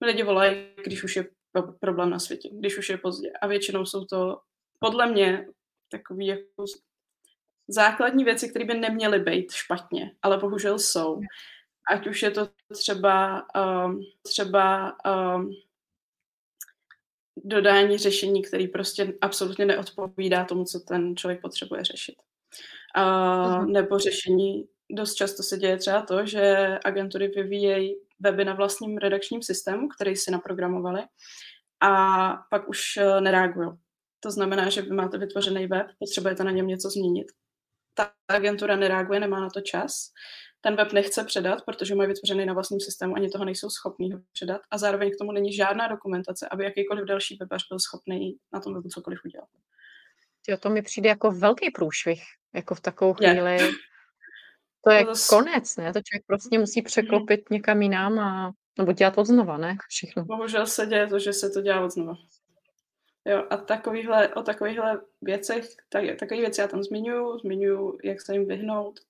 mi 0.00 0.06
lidi 0.06 0.22
volají, 0.22 0.66
když 0.84 1.04
už 1.04 1.16
je 1.16 1.28
problém 1.80 2.10
na 2.10 2.18
světě, 2.18 2.48
když 2.52 2.78
už 2.78 2.88
je 2.88 2.98
pozdě. 2.98 3.30
A 3.42 3.46
většinou 3.46 3.86
jsou 3.86 4.04
to 4.04 4.40
podle 4.78 5.06
mě 5.06 5.46
takové 5.90 6.24
jako 6.24 6.64
základní 7.68 8.24
věci, 8.24 8.48
které 8.48 8.64
by 8.64 8.74
neměly 8.74 9.18
být 9.20 9.52
špatně, 9.52 10.12
ale 10.22 10.38
bohužel 10.38 10.78
jsou. 10.78 11.20
Ať 11.92 12.06
už 12.06 12.22
je 12.22 12.30
to 12.30 12.48
třeba, 12.72 13.46
um, 13.86 14.00
třeba 14.22 14.96
um, 15.36 15.50
dodání 17.36 17.98
řešení, 17.98 18.42
který 18.42 18.68
prostě 18.68 19.14
absolutně 19.20 19.66
neodpovídá 19.66 20.44
tomu, 20.44 20.64
co 20.64 20.80
ten 20.80 21.16
člověk 21.16 21.40
potřebuje 21.40 21.84
řešit. 21.84 22.14
Uh, 22.96 23.66
nebo 23.66 23.98
řešení 23.98 24.68
dost 24.92 25.14
často 25.14 25.42
se 25.42 25.58
děje 25.58 25.76
třeba 25.76 26.02
to, 26.02 26.26
že 26.26 26.68
agentury 26.84 27.28
vyvíjejí 27.28 27.94
weby 28.20 28.44
na 28.44 28.54
vlastním 28.54 28.98
redakčním 28.98 29.42
systému, 29.42 29.88
který 29.88 30.16
si 30.16 30.30
naprogramovali 30.30 31.02
a 31.80 32.32
pak 32.50 32.68
už 32.68 32.96
eh, 32.96 33.20
nereagují. 33.20 33.68
To 34.20 34.30
znamená, 34.30 34.70
že 34.70 34.82
vy 34.82 34.90
máte 34.90 35.18
vytvořený 35.18 35.66
web, 35.66 35.86
potřebujete 35.98 36.44
na 36.44 36.50
něm 36.50 36.66
něco 36.66 36.90
změnit. 36.90 37.26
Ta 37.94 38.10
agentura 38.28 38.76
nereaguje, 38.76 39.20
nemá 39.20 39.40
na 39.40 39.50
to 39.50 39.60
čas. 39.60 39.92
Ten 40.60 40.76
web 40.76 40.92
nechce 40.92 41.24
předat, 41.24 41.64
protože 41.64 41.94
mají 41.94 42.08
vytvořený 42.08 42.46
na 42.46 42.54
vlastním 42.54 42.80
systému, 42.80 43.16
ani 43.16 43.28
toho 43.28 43.44
nejsou 43.44 43.70
schopní 43.70 44.12
ho 44.12 44.18
předat. 44.32 44.60
A 44.70 44.78
zároveň 44.78 45.10
k 45.10 45.18
tomu 45.18 45.32
není 45.32 45.52
žádná 45.52 45.88
dokumentace, 45.88 46.48
aby 46.50 46.64
jakýkoliv 46.64 47.04
další 47.04 47.36
webař 47.40 47.68
byl 47.68 47.78
schopný 47.80 48.36
na 48.52 48.60
tom 48.60 48.74
webu 48.74 48.88
cokoliv 48.88 49.18
udělat. 49.24 49.48
Jo, 50.48 50.56
to 50.56 50.70
mi 50.70 50.82
přijde 50.82 51.08
jako 51.08 51.30
velký 51.30 51.70
průšvih, 51.70 52.22
jako 52.54 52.74
v 52.74 52.80
takovou 52.80 53.14
chvíli. 53.14 53.58
To 54.84 54.90
je 54.90 55.04
to 55.04 55.12
konec, 55.28 55.76
ne? 55.76 55.92
To 55.92 56.00
člověk 56.00 56.26
prostě 56.26 56.58
musí 56.58 56.80
mhm. 56.80 56.84
překlopit 56.84 57.50
někam 57.50 57.82
jinam 57.82 58.18
a 58.18 58.52
nebo 58.78 58.92
dělat 58.92 59.18
od 59.18 59.24
znova, 59.24 59.56
ne? 59.56 59.76
Všechno. 59.88 60.24
Bohužel 60.24 60.66
se 60.66 60.86
děje 60.86 61.06
to, 61.06 61.18
že 61.18 61.32
se 61.32 61.50
to 61.50 61.60
dělá 61.60 61.84
od 61.84 61.90
znova. 61.90 62.14
Jo, 63.24 63.44
a 63.50 63.56
takovýhle, 63.56 64.28
o 64.34 64.42
takovýchhle 64.42 65.00
věcech, 65.22 65.68
tak, 65.88 66.04
takové 66.18 66.40
věci 66.40 66.60
já 66.60 66.68
tam 66.68 66.82
zmiňuji, 66.82 67.38
zmiňuji, 67.38 67.98
jak 68.04 68.20
se 68.20 68.32
jim 68.32 68.48
vyhnout, 68.48 69.00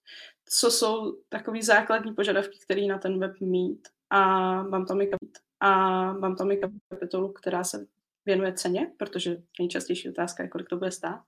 co 0.44 0.70
jsou 0.70 1.16
takové 1.28 1.62
základní 1.62 2.14
požadavky, 2.14 2.58
které 2.64 2.86
na 2.86 2.98
ten 2.98 3.18
web 3.18 3.40
mít. 3.40 3.88
A 4.10 4.18
mám 4.62 4.86
tam 4.86 5.00
i 5.00 5.06
kapit. 5.06 5.38
A 5.60 5.68
mám 6.12 6.36
tam 6.36 6.50
i 6.50 6.60
kapitolu, 6.90 7.32
která 7.32 7.64
se 7.64 7.86
věnuje 8.26 8.52
ceně, 8.52 8.90
protože 8.96 9.36
nejčastější 9.58 10.10
otázka 10.10 10.42
je, 10.42 10.48
kolik 10.48 10.68
to 10.68 10.76
bude 10.76 10.90
stát, 10.90 11.20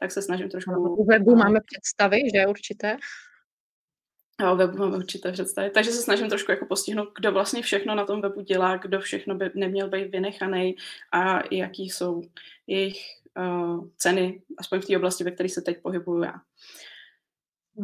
tak 0.00 0.12
se 0.12 0.22
snažím 0.22 0.48
trošku... 0.48 0.72
U 0.72 1.04
webu 1.04 1.36
máme 1.36 1.60
představy, 1.66 2.18
že 2.34 2.46
určité? 2.46 2.96
A 4.42 4.52
o 4.52 4.56
webu 4.56 4.78
mám 4.78 4.94
určité 4.94 5.32
představy. 5.32 5.70
Takže 5.70 5.90
se 5.90 6.02
snažím 6.02 6.28
trošku 6.28 6.50
jako 6.50 6.66
postihnout, 6.66 7.08
kdo 7.18 7.32
vlastně 7.32 7.62
všechno 7.62 7.94
na 7.94 8.04
tom 8.04 8.20
webu 8.20 8.40
dělá, 8.40 8.76
kdo 8.76 9.00
všechno 9.00 9.34
by 9.34 9.50
neměl 9.54 9.88
být 9.88 10.10
vynechaný 10.10 10.76
a 11.12 11.54
jaký 11.54 11.90
jsou 11.90 12.22
jejich 12.66 12.98
uh, 13.38 13.88
ceny, 13.96 14.42
aspoň 14.58 14.80
v 14.80 14.86
té 14.86 14.96
oblasti, 14.96 15.24
ve 15.24 15.30
které 15.30 15.48
se 15.48 15.62
teď 15.62 15.82
pohybuju 15.82 16.22
já. 16.22 16.34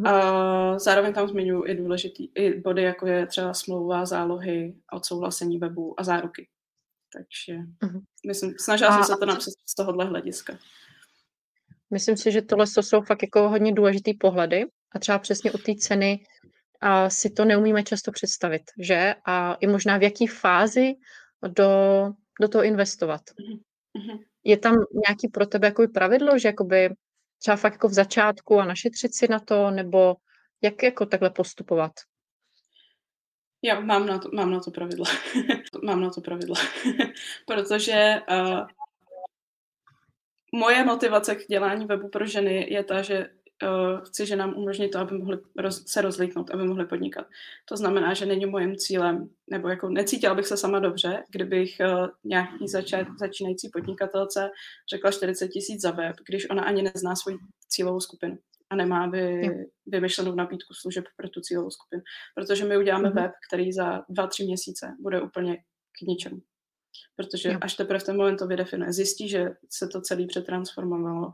A 0.05 0.79
zároveň 0.79 1.13
tam 1.13 1.27
zmiňuji 1.27 1.63
i 1.65 1.75
důležitý 1.75 2.29
i 2.35 2.59
body, 2.59 2.83
jako 2.83 3.07
je 3.07 3.25
třeba 3.25 3.53
smlouva, 3.53 4.05
zálohy, 4.05 4.75
odsouhlasení 4.93 5.57
webu 5.57 5.99
a 5.99 6.03
záruky. 6.03 6.47
Takže 7.13 7.57
uh-huh. 7.57 8.01
myslím, 8.27 8.53
snažila 8.59 8.91
jsem 8.91 9.03
se 9.03 9.19
to 9.19 9.25
napsat 9.25 9.53
z 9.65 9.75
tohohle 9.75 10.05
hlediska. 10.05 10.57
Myslím 11.91 12.17
si, 12.17 12.31
že 12.31 12.41
tohle 12.41 12.67
jsou 12.67 13.01
fakt 13.01 13.23
jako 13.23 13.49
hodně 13.49 13.73
důležitý 13.73 14.13
pohledy 14.13 14.65
a 14.91 14.99
třeba 14.99 15.19
přesně 15.19 15.51
u 15.51 15.57
té 15.57 15.75
ceny 15.75 16.25
a 16.81 17.09
si 17.09 17.29
to 17.29 17.45
neumíme 17.45 17.83
často 17.83 18.11
představit, 18.11 18.61
že? 18.79 19.15
A 19.25 19.53
i 19.53 19.67
možná 19.67 19.97
v 19.97 20.03
jaký 20.03 20.27
fázi 20.27 20.93
do, 21.47 21.69
do 22.41 22.47
toho 22.47 22.63
investovat. 22.63 23.21
Uh-huh. 23.95 24.23
Je 24.43 24.57
tam 24.57 24.75
nějaký 25.07 25.27
pro 25.27 25.45
tebe 25.45 25.67
jako 25.67 25.87
pravidlo, 25.93 26.39
že 26.39 26.47
jakoby 26.47 26.89
třeba 27.37 27.57
fakt 27.57 27.73
jako 27.73 27.87
v 27.87 27.93
začátku 27.93 28.59
a 28.59 28.65
našetřit 28.65 29.15
si 29.15 29.27
na 29.27 29.39
to, 29.39 29.71
nebo 29.71 30.15
jak 30.61 30.83
jako 30.83 31.05
takhle 31.05 31.29
postupovat? 31.29 31.91
Já 33.61 33.79
mám 33.79 34.05
na 34.05 34.19
to, 34.19 34.29
mám 34.33 34.51
na 34.51 34.59
to 34.59 34.71
pravidla. 34.71 35.05
mám 35.83 36.01
na 36.01 36.09
to 36.09 36.21
pravidla. 36.21 36.55
Protože 37.47 38.21
uh, 38.31 38.67
moje 40.53 40.85
motivace 40.85 41.35
k 41.35 41.47
dělání 41.47 41.85
webu 41.85 42.09
pro 42.09 42.25
ženy 42.25 42.73
je 42.73 42.83
ta, 42.83 43.01
že 43.01 43.29
uh, 43.63 44.01
chci 44.01 44.25
že 44.25 44.35
nám 44.35 44.53
umožnit 44.57 44.91
to, 44.91 44.99
aby 44.99 45.17
mohli 45.17 45.37
roz, 45.57 45.85
se 45.87 46.01
rozlítnout, 46.01 46.51
aby 46.51 46.63
mohli 46.63 46.85
podnikat. 46.85 47.27
To 47.65 47.77
znamená, 47.77 48.13
že 48.13 48.25
není 48.25 48.45
mojím 48.45 48.75
cílem, 48.75 49.29
nebo 49.51 49.67
jako 49.67 49.89
necítila 49.89 50.35
bych 50.35 50.47
se 50.47 50.57
sama 50.57 50.79
dobře, 50.79 51.23
kdybych 51.29 51.77
uh, 51.79 52.07
nějaký 52.23 52.67
začat, 52.67 53.07
začínající 53.19 53.69
podnikatelce 53.69 54.49
řekla 54.89 55.11
40 55.11 55.47
tisíc 55.47 55.81
za 55.81 55.91
web, 55.91 56.15
když 56.27 56.49
ona 56.49 56.63
ani 56.63 56.81
nezná 56.81 57.15
svoji 57.15 57.37
cílovou 57.67 57.99
skupinu 57.99 58.37
a 58.69 58.75
nemá 58.75 59.07
vy, 59.07 59.49
vymyšlenou 59.85 60.35
nabídku 60.35 60.73
služeb 60.73 61.05
pro 61.17 61.29
tu 61.29 61.41
cílovou 61.41 61.69
skupinu. 61.69 62.01
Protože 62.35 62.65
my 62.65 62.77
uděláme 62.77 63.09
mm-hmm. 63.09 63.21
web, 63.21 63.31
který 63.47 63.71
za 63.71 64.03
dva, 64.09 64.27
tři 64.27 64.43
měsíce 64.43 64.95
bude 64.99 65.21
úplně 65.21 65.57
k 65.99 66.01
ničemu. 66.01 66.41
Protože 67.15 67.49
jo. 67.49 67.57
až 67.61 67.75
teprve 67.75 67.99
v 67.99 68.03
ten 68.03 68.17
moment 68.17 68.37
to 68.37 68.47
vydefinuje, 68.47 68.93
zjistí, 68.93 69.29
že 69.29 69.49
se 69.69 69.87
to 69.87 70.01
celé 70.01 70.25
přetransformovalo, 70.27 71.27
uh, 71.27 71.33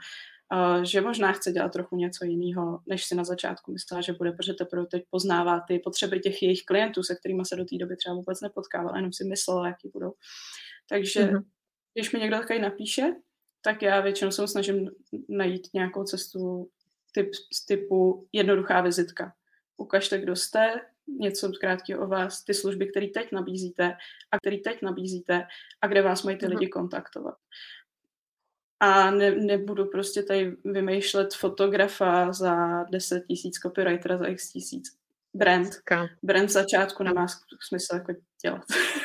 že 0.83 1.01
možná 1.01 1.31
chce 1.31 1.51
dělat 1.51 1.71
trochu 1.71 1.95
něco 1.95 2.25
jiného, 2.25 2.79
než 2.87 3.05
si 3.05 3.15
na 3.15 3.23
začátku 3.23 3.71
myslela, 3.71 4.01
že 4.01 4.13
bude, 4.13 4.31
protože 4.31 4.53
teprve 4.53 4.85
teď 4.85 5.03
poznává 5.09 5.59
ty 5.59 5.79
potřeby 5.79 6.19
těch 6.19 6.43
jejich 6.43 6.63
klientů, 6.65 7.03
se 7.03 7.15
kterými 7.15 7.45
se 7.45 7.55
do 7.55 7.65
té 7.65 7.77
doby 7.77 7.95
třeba 7.95 8.15
vůbec 8.15 8.41
nepotkávala, 8.41 8.97
jenom 8.97 9.13
si 9.13 9.23
myslela, 9.23 9.67
jaký 9.67 9.89
budou. 9.93 10.13
Takže 10.89 11.23
mm-hmm. 11.23 11.43
když 11.93 12.11
mi 12.11 12.19
někdo 12.19 12.37
takový 12.37 12.59
napíše, 12.59 13.15
tak 13.61 13.81
já 13.81 14.01
většinou 14.01 14.31
se 14.31 14.47
snažím 14.47 14.89
najít 15.29 15.67
nějakou 15.73 16.03
cestu 16.03 16.69
typ, 17.11 17.29
typu 17.67 18.27
jednoduchá 18.33 18.81
vizitka. 18.81 19.33
Ukažte, 19.77 20.21
kdo 20.21 20.35
jste, 20.35 20.81
něco 21.07 21.51
krátkého 21.61 22.03
o 22.03 22.07
vás, 22.07 22.43
ty 22.43 22.53
služby, 22.53 22.87
které 22.87 23.07
teď 23.07 23.31
nabízíte 23.31 23.93
a 24.31 24.37
které 24.37 24.57
teď 24.57 24.81
nabízíte 24.81 25.47
a 25.81 25.87
kde 25.87 26.01
vás 26.01 26.23
mají 26.23 26.37
ty 26.37 26.47
lidi 26.47 26.67
kontaktovat. 26.67 27.35
A 28.79 29.11
ne, 29.11 29.31
nebudu 29.31 29.85
prostě 29.85 30.23
tady 30.23 30.55
vymýšlet 30.65 31.33
fotografa 31.33 32.33
za 32.33 32.83
10 32.83 33.23
tisíc, 33.27 33.55
copywritera 33.55 34.17
za 34.17 34.25
x 34.25 34.51
tisíc. 34.51 34.85
Brand. 35.33 35.69
Brand 36.23 36.49
začátku 36.49 37.03
nemá 37.03 37.27
smysl 37.67 37.95
jako 37.95 38.13
dělat. 38.41 38.61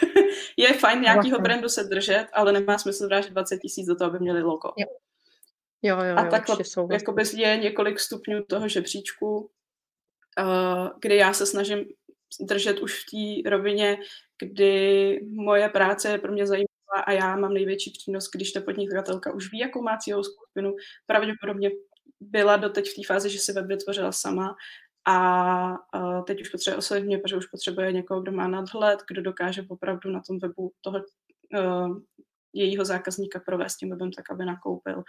je 0.56 0.72
fajn 0.72 1.00
nějakýho 1.00 1.38
brandu 1.40 1.68
se 1.68 1.84
držet, 1.84 2.26
ale 2.32 2.52
nemá 2.52 2.78
smysl 2.78 3.06
vrážet 3.06 3.30
20 3.30 3.58
tisíc 3.58 3.86
do 3.86 3.96
toho, 3.96 4.10
aby 4.10 4.18
měli 4.18 4.42
logo. 4.42 4.68
Jo. 4.76 4.86
Jo, 5.82 5.98
jo, 6.04 6.16
a 6.16 6.24
takhle 6.24 6.56
jako 6.92 7.14
je 7.36 7.56
několik 7.56 8.00
stupňů 8.00 8.44
toho 8.44 8.68
žebříčku, 8.68 9.38
uh, 9.38 10.88
kdy 11.00 11.16
já 11.16 11.32
se 11.32 11.46
snažím 11.46 11.84
držet 12.40 12.78
už 12.78 13.02
v 13.02 13.04
té 13.10 13.50
rovině, 13.50 13.98
kdy 14.38 15.20
moje 15.34 15.68
práce 15.68 16.08
je 16.10 16.18
pro 16.18 16.32
mě 16.32 16.46
zajímavá 16.46 16.69
a 17.06 17.12
já 17.12 17.37
mám 17.37 17.54
největší 17.54 17.90
přínos, 17.90 18.30
když 18.35 18.52
ta 18.52 18.61
podnikatelka 18.61 19.35
už 19.35 19.52
ví, 19.52 19.59
jakou 19.59 19.82
má 19.82 19.97
cílovou 19.97 20.25
skupinu. 20.25 20.75
Pravděpodobně 21.06 21.70
byla 22.20 22.56
doteď 22.56 22.88
v 22.88 22.94
té 22.94 23.02
fázi, 23.06 23.30
že 23.30 23.38
si 23.38 23.52
web 23.52 23.66
vytvořila 23.66 24.12
sama 24.12 24.56
a 25.09 25.75
teď 26.26 26.40
už 26.40 26.49
potřebuje 26.49 26.78
oslovit 26.78 27.04
mě, 27.04 27.18
protože 27.18 27.37
už 27.37 27.47
potřebuje 27.47 27.92
někoho, 27.92 28.20
kdo 28.20 28.32
má 28.32 28.49
nadhled, 28.49 29.00
kdo 29.11 29.23
dokáže 29.23 29.64
opravdu 29.68 30.11
na 30.11 30.20
tom 30.26 30.38
webu 30.38 30.73
toho 30.80 30.99
uh, 30.99 31.99
jejího 32.52 32.85
zákazníka 32.85 33.40
provést 33.40 33.76
tím 33.76 33.90
webem 33.90 34.12
tak, 34.12 34.30
aby 34.30 34.44
nakoupil 34.44 35.02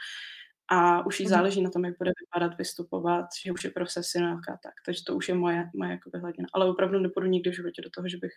a 0.72 1.06
už 1.06 1.20
jí 1.20 1.26
mhm. 1.26 1.30
záleží 1.30 1.62
na 1.62 1.70
tom, 1.70 1.86
jak 1.86 1.98
bude 1.98 2.12
vypadat, 2.20 2.58
vystupovat, 2.58 3.26
že 3.46 3.52
už 3.52 3.64
je 3.64 3.70
profesionálka 3.70 4.60
tak. 4.64 4.74
Takže 4.86 5.02
to 5.08 5.16
už 5.16 5.30
je 5.30 5.36
moje, 5.36 5.70
moje 5.76 5.92
jakoby 5.92 6.20
hladina. 6.20 6.48
Ale 6.54 6.70
opravdu 6.70 7.00
nepůjdu 7.00 7.28
nikdy 7.28 7.52
v 7.52 7.56
životě 7.56 7.82
do 7.82 7.90
toho, 7.90 8.08
že 8.08 8.18
bych 8.18 8.32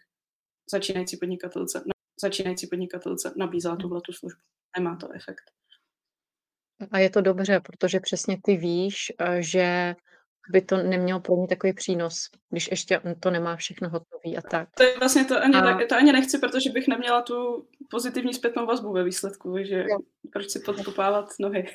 začínající 0.71 1.17
podnikatelce, 1.17 1.85
začínající 2.21 2.67
podnikatelce 2.67 3.33
nabízela 3.37 3.77
tuhle 3.77 4.01
tu 4.01 4.13
službu. 4.13 4.41
Nemá 4.79 4.97
to 4.97 5.13
efekt. 5.13 5.45
A 6.91 6.99
je 6.99 7.11
to 7.11 7.21
dobře, 7.21 7.61
protože 7.61 8.01
přesně 8.01 8.39
ty 8.43 8.57
víš, 8.57 9.13
eh, 9.19 9.43
že 9.43 9.95
by 10.51 10.63
to 10.63 10.77
nemělo 10.77 11.21
pro 11.21 11.37
ní 11.37 11.47
takový 11.47 11.73
přínos, 11.73 12.29
když 12.51 12.69
ještě 12.71 13.01
to 13.21 13.31
nemá 13.31 13.57
všechno 13.57 13.89
hotové 13.89 14.37
a 14.39 14.43
tak. 14.51 14.69
To 14.77 14.83
je 14.83 14.99
vlastně 14.99 15.25
to 15.25 15.43
ani, 15.43 15.55
a... 15.55 15.87
to 15.87 15.97
ani 15.97 16.13
nechci, 16.13 16.39
protože 16.39 16.71
bych 16.71 16.89
neměla 16.89 17.23
tu 17.23 17.69
pozitivní 17.91 18.35
zpětnou 18.35 18.67
vazbu 18.67 18.93
ve 18.93 19.05
výsledku, 19.05 19.57
že 19.63 19.85
jo. 19.89 19.99
proč 20.33 20.51
si 20.51 20.61
podkopávat 20.61 21.29
nohy. 21.41 21.73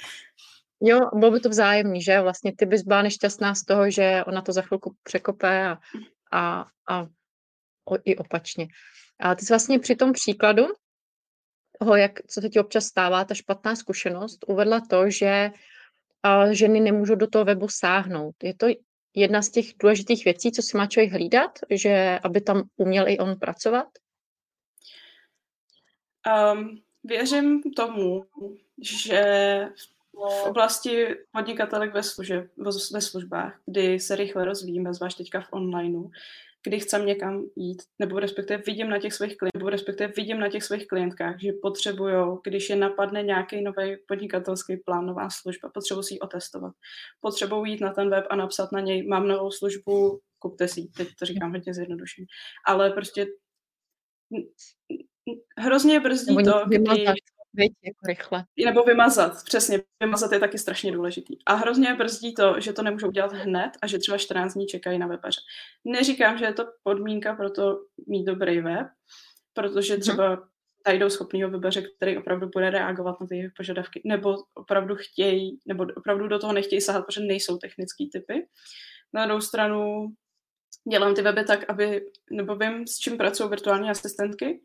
jo, 0.80 0.98
bylo 1.14 1.30
by 1.30 1.40
to 1.40 1.48
vzájemný, 1.48 2.02
že 2.02 2.20
vlastně 2.20 2.52
ty 2.56 2.66
bys 2.66 2.82
byla 2.82 3.02
nešťastná 3.02 3.54
z 3.54 3.64
toho, 3.64 3.90
že 3.90 4.24
ona 4.26 4.42
to 4.42 4.52
za 4.52 4.62
chvilku 4.62 4.96
překope 5.02 5.66
a, 5.66 5.78
a, 6.32 6.66
a 6.88 7.06
o, 7.84 7.96
i 8.04 8.16
opačně. 8.16 8.68
A 9.20 9.34
ty 9.34 9.44
jsi 9.44 9.52
vlastně 9.52 9.78
při 9.78 9.96
tom 9.96 10.12
příkladu 10.12 10.66
toho, 11.78 11.96
jak, 11.96 12.12
co 12.26 12.40
se 12.40 12.48
ti 12.48 12.60
občas 12.60 12.84
stává, 12.84 13.24
ta 13.24 13.34
špatná 13.34 13.76
zkušenost, 13.76 14.44
uvedla 14.48 14.80
to, 14.80 15.10
že 15.10 15.50
ženy 16.50 16.80
nemůžou 16.80 17.14
do 17.14 17.26
toho 17.26 17.44
webu 17.44 17.68
sáhnout. 17.68 18.34
Je 18.42 18.54
to 18.54 18.66
jedna 19.14 19.42
z 19.42 19.50
těch 19.50 19.66
důležitých 19.80 20.24
věcí, 20.24 20.52
co 20.52 20.62
si 20.62 20.76
má 20.76 20.86
člověk 20.86 21.12
hlídat, 21.12 21.58
že 21.70 22.18
aby 22.22 22.40
tam 22.40 22.62
uměl 22.76 23.08
i 23.08 23.18
on 23.18 23.38
pracovat? 23.38 23.86
Um, 26.52 26.80
věřím 27.04 27.62
tomu, 27.62 28.24
že 28.82 29.22
v 30.14 30.44
oblasti 30.44 31.16
podnikatelek 31.32 31.94
ve, 31.94 32.02
služeb, 32.02 32.50
ve 32.92 33.00
službách, 33.00 33.60
kdy 33.66 34.00
se 34.00 34.16
rychle 34.16 34.44
rozvíjíme, 34.44 34.94
zvlášť 34.94 35.18
teďka 35.18 35.40
v 35.40 35.52
onlineu, 35.52 36.10
kdy 36.66 36.80
chcem 36.80 37.06
někam 37.06 37.44
jít, 37.56 37.82
nebo 37.98 38.18
respektive 38.18 38.62
vidím 38.66 38.90
na 38.90 38.98
těch 38.98 39.14
svých 39.14 39.36
klientech, 39.36 39.58
nebo 39.58 39.70
respektive 39.70 40.12
vidím 40.16 40.40
na 40.40 40.48
těch 40.48 40.64
svých 40.64 40.86
klientkách, 40.86 41.40
že 41.40 41.52
potřebují, 41.62 42.14
když 42.44 42.70
je 42.70 42.76
napadne 42.76 43.22
nějaký 43.22 43.62
nový 43.62 43.96
podnikatelský 44.08 44.76
plán, 44.76 45.06
nová 45.06 45.30
služba, 45.30 45.70
potřebují 45.74 46.04
si 46.04 46.14
ji 46.14 46.20
otestovat. 46.20 46.74
Potřebují 47.20 47.72
jít 47.72 47.80
na 47.80 47.92
ten 47.92 48.10
web 48.10 48.24
a 48.30 48.36
napsat 48.36 48.72
na 48.72 48.80
něj, 48.80 49.06
mám 49.06 49.28
novou 49.28 49.50
službu, 49.50 50.20
kupte 50.38 50.68
si 50.68 50.88
Teď 50.96 51.08
to 51.18 51.24
říkám 51.24 51.52
hodně 51.52 51.74
zjednodušeně. 51.74 52.26
Ale 52.66 52.90
prostě 52.90 53.26
hrozně 55.58 56.00
brzdí 56.00 56.36
to, 56.36 56.64
kdy 56.66 56.78
Víte, 57.58 57.74
jako 57.84 58.06
rychle. 58.06 58.44
Nebo 58.64 58.82
vymazat, 58.82 59.44
přesně. 59.44 59.80
Vymazat 60.02 60.32
je 60.32 60.40
taky 60.40 60.58
strašně 60.58 60.92
důležitý. 60.92 61.36
A 61.46 61.54
hrozně 61.54 61.94
brzdí 61.94 62.34
to, 62.34 62.60
že 62.60 62.72
to 62.72 62.82
nemůžou 62.82 63.08
udělat 63.08 63.32
hned 63.32 63.70
a 63.82 63.86
že 63.86 63.98
třeba 63.98 64.18
14 64.18 64.54
dní 64.54 64.66
čekají 64.66 64.98
na 64.98 65.06
webaře. 65.06 65.40
Neříkám, 65.84 66.38
že 66.38 66.44
je 66.44 66.52
to 66.52 66.66
podmínka 66.82 67.34
pro 67.34 67.50
to 67.50 67.78
mít 68.06 68.24
dobrý 68.24 68.60
web, 68.60 68.86
protože 69.54 69.92
mhm. 69.92 70.00
třeba 70.00 70.28
hmm. 70.28 70.42
najdou 70.86 71.10
schopného 71.10 71.50
webaře, 71.50 71.82
který 71.96 72.18
opravdu 72.18 72.48
bude 72.54 72.70
reagovat 72.70 73.20
na 73.20 73.26
ty 73.26 73.36
jejich 73.36 73.52
požadavky, 73.56 74.02
nebo 74.04 74.36
opravdu 74.54 74.96
chtějí, 74.96 75.58
nebo 75.66 75.86
opravdu 75.96 76.28
do 76.28 76.38
toho 76.38 76.52
nechtějí 76.52 76.80
sahat, 76.80 77.06
protože 77.06 77.20
nejsou 77.20 77.56
technické 77.56 78.04
typy. 78.12 78.46
Na 79.12 79.26
druhou 79.26 79.40
stranu 79.40 80.08
dělám 80.90 81.14
ty 81.14 81.22
weby 81.22 81.44
tak, 81.44 81.70
aby, 81.70 82.06
nebo 82.30 82.56
vím, 82.56 82.86
s 82.86 82.98
čím 82.98 83.16
pracují 83.18 83.50
virtuální 83.50 83.90
asistentky, 83.90 84.60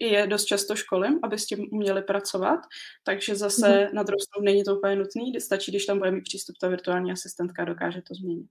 je 0.00 0.26
dost 0.26 0.44
často 0.44 0.76
školím, 0.76 1.18
aby 1.22 1.38
s 1.38 1.46
tím 1.46 1.68
uměli 1.72 2.02
pracovat, 2.02 2.60
takže 3.04 3.36
zase 3.36 3.68
mm-hmm. 3.68 3.92
na 3.92 4.02
druhou 4.02 4.18
stranu 4.18 4.44
není 4.44 4.64
to 4.64 4.76
úplně 4.76 4.96
nutný, 4.96 5.40
stačí, 5.40 5.70
když 5.70 5.86
tam 5.86 5.98
bude 5.98 6.10
mít 6.10 6.24
přístup 6.24 6.56
ta 6.60 6.68
virtuální 6.68 7.12
asistentka 7.12 7.64
dokáže 7.64 8.02
to 8.02 8.14
změnit. 8.14 8.50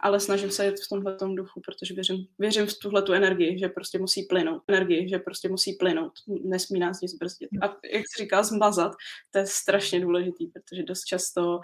Ale 0.00 0.20
snažím 0.20 0.50
se 0.50 0.66
jít 0.66 0.80
v 0.80 0.88
tomhle 0.88 1.16
duchu, 1.34 1.60
protože 1.60 1.94
věřím, 1.94 2.26
věřím 2.38 2.66
v 2.66 2.78
tuhle 2.78 3.02
tu 3.02 3.12
energii, 3.12 3.58
že 3.58 3.68
prostě 3.68 3.98
musí 3.98 4.22
plynout. 4.22 4.62
Energii, 4.68 5.08
že 5.08 5.18
prostě 5.18 5.48
musí 5.48 5.72
plynout. 5.72 6.12
Nesmí 6.44 6.78
nás 6.78 7.00
nic 7.00 7.14
brzdit. 7.14 7.50
A 7.62 7.66
jak 7.66 8.02
jsi 8.06 8.22
říkal, 8.22 8.44
zmazat, 8.44 8.92
to 9.30 9.38
je 9.38 9.46
strašně 9.46 10.00
důležitý, 10.00 10.46
protože 10.46 10.82
dost 10.82 11.04
často 11.04 11.60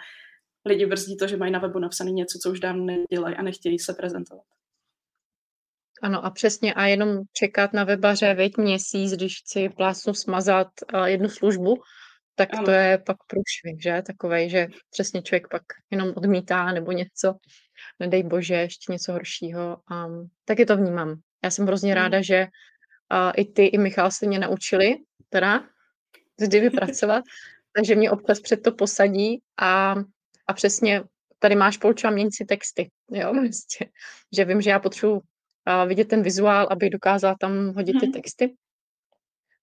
lidi 0.66 0.86
brzdí 0.86 1.16
to, 1.16 1.26
že 1.26 1.36
mají 1.36 1.52
na 1.52 1.58
webu 1.58 1.78
napsané 1.78 2.10
něco, 2.10 2.38
co 2.42 2.50
už 2.50 2.60
dávno 2.60 2.84
nedělají 2.84 3.36
a 3.36 3.42
nechtějí 3.42 3.78
se 3.78 3.94
prezentovat. 3.94 4.44
Ano 6.04 6.24
a 6.24 6.30
přesně 6.30 6.74
a 6.74 6.84
jenom 6.84 7.20
čekat 7.32 7.72
na 7.72 7.84
webaře, 7.84 8.34
veď 8.34 8.56
měsíc, 8.56 9.12
když 9.12 9.40
chci 9.40 9.68
plásnu 9.68 10.14
smazat 10.14 10.68
jednu 11.04 11.28
službu, 11.28 11.82
tak 12.34 12.54
ano. 12.54 12.64
to 12.64 12.70
je 12.70 12.98
pak 12.98 13.16
průšvih, 13.26 13.82
že? 13.82 14.02
Takovej, 14.06 14.50
že 14.50 14.66
přesně 14.90 15.22
člověk 15.22 15.48
pak 15.48 15.62
jenom 15.90 16.12
odmítá 16.16 16.72
nebo 16.72 16.92
něco, 16.92 17.34
nedej 18.00 18.22
bože, 18.22 18.54
ještě 18.54 18.92
něco 18.92 19.12
horšího. 19.12 19.78
Um, 19.90 20.28
taky 20.44 20.66
to 20.66 20.76
vnímám. 20.76 21.20
Já 21.44 21.50
jsem 21.50 21.66
hrozně 21.66 21.92
hmm. 21.92 22.02
ráda, 22.02 22.22
že 22.22 22.46
uh, 23.12 23.32
i 23.36 23.44
ty, 23.44 23.66
i 23.66 23.78
Michal 23.78 24.10
se 24.10 24.26
mě 24.26 24.38
naučili, 24.38 24.96
teda 25.28 25.64
vždy 26.40 26.60
vypracovat, 26.60 27.24
takže 27.76 27.96
mě 27.96 28.10
občas 28.10 28.40
před 28.40 28.62
to 28.62 28.72
posadí 28.72 29.42
a, 29.60 29.94
a 30.46 30.52
přesně 30.52 31.02
tady 31.38 31.56
máš 31.56 31.76
polčo 31.76 32.08
a 32.08 32.10
měň 32.10 32.30
si 32.32 32.44
texty, 32.44 32.90
jo, 33.10 33.32
prostě. 33.40 33.86
Že 34.36 34.44
vím, 34.44 34.60
že 34.60 34.70
já 34.70 34.78
potřebuji 34.78 35.22
uh, 35.68 35.88
vidět 35.88 36.08
ten 36.08 36.22
vizuál, 36.22 36.68
aby 36.70 36.90
dokázala 36.90 37.34
tam 37.40 37.74
hodit 37.74 38.00
ty 38.00 38.06
hmm. 38.06 38.12
texty. 38.12 38.54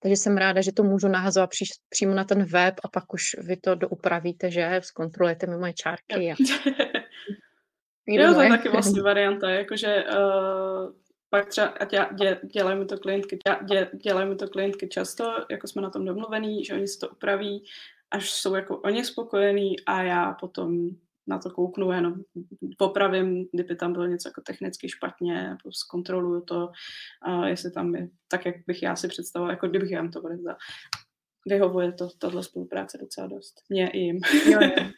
Takže 0.03 0.15
jsem 0.15 0.37
ráda, 0.37 0.61
že 0.61 0.71
to 0.71 0.83
můžu 0.83 1.07
nahazovat 1.07 1.49
při, 1.49 1.65
přímo 1.89 2.13
na 2.13 2.23
ten 2.23 2.43
web 2.43 2.75
a 2.83 2.87
pak 2.87 3.13
už 3.13 3.23
vy 3.39 3.57
to 3.57 3.75
doupravíte, 3.75 4.51
že 4.51 4.79
zkontrolujete 4.83 5.47
mi 5.47 5.57
moje 5.57 5.73
čárky. 5.73 6.31
A... 6.31 6.35
jo, 8.07 8.33
to 8.33 8.41
je 8.41 8.49
taky 8.49 8.69
vlastně 8.73 9.01
varianta, 9.01 9.49
jakože 9.49 10.03
uh, 10.03 10.93
pak 11.29 11.45
třeba, 11.45 11.67
ať 11.67 11.95
dě, 12.11 12.39
dělají 12.53 12.79
mi 12.79 12.85
to 12.85 12.97
klientky, 12.97 13.39
dě, 13.63 13.89
dělají 13.93 14.29
mi 14.29 14.35
to 14.35 14.47
klientky 14.47 14.87
často, 14.87 15.45
jako 15.49 15.67
jsme 15.67 15.81
na 15.81 15.89
tom 15.89 16.05
domluvený, 16.05 16.65
že 16.65 16.73
oni 16.73 16.87
si 16.87 16.99
to 16.99 17.09
upraví, 17.09 17.63
až 18.11 18.31
jsou 18.31 18.55
jako 18.55 18.77
oni 18.77 19.05
spokojení 19.05 19.75
a 19.85 20.03
já 20.03 20.33
potom 20.33 20.89
na 21.27 21.39
to 21.39 21.49
kouknu, 21.49 21.91
jenom 21.91 22.13
popravím, 22.77 23.47
kdyby 23.53 23.75
tam 23.75 23.93
bylo 23.93 24.05
něco 24.05 24.29
jako 24.29 24.41
technicky 24.41 24.89
špatně, 24.89 25.57
zkontroluju 25.69 26.41
to, 26.41 26.71
a 27.21 27.47
jestli 27.47 27.71
tam 27.71 27.95
je 27.95 28.09
tak, 28.27 28.45
jak 28.45 28.55
bych 28.67 28.83
já 28.83 28.95
si 28.95 29.07
představovala, 29.07 29.53
jako 29.53 29.67
kdybych 29.67 29.91
já 29.91 30.07
to 30.07 30.21
odevzdala. 30.21 30.57
Vyhovuje 31.45 31.91
to, 31.91 32.09
tato 32.09 32.43
spolupráce 32.43 32.97
docela 32.97 33.27
dost. 33.27 33.53
Mně 33.69 33.89
i 33.89 33.97
jim. 33.97 34.19
Jo, 34.45 34.59
jo. 34.61 34.85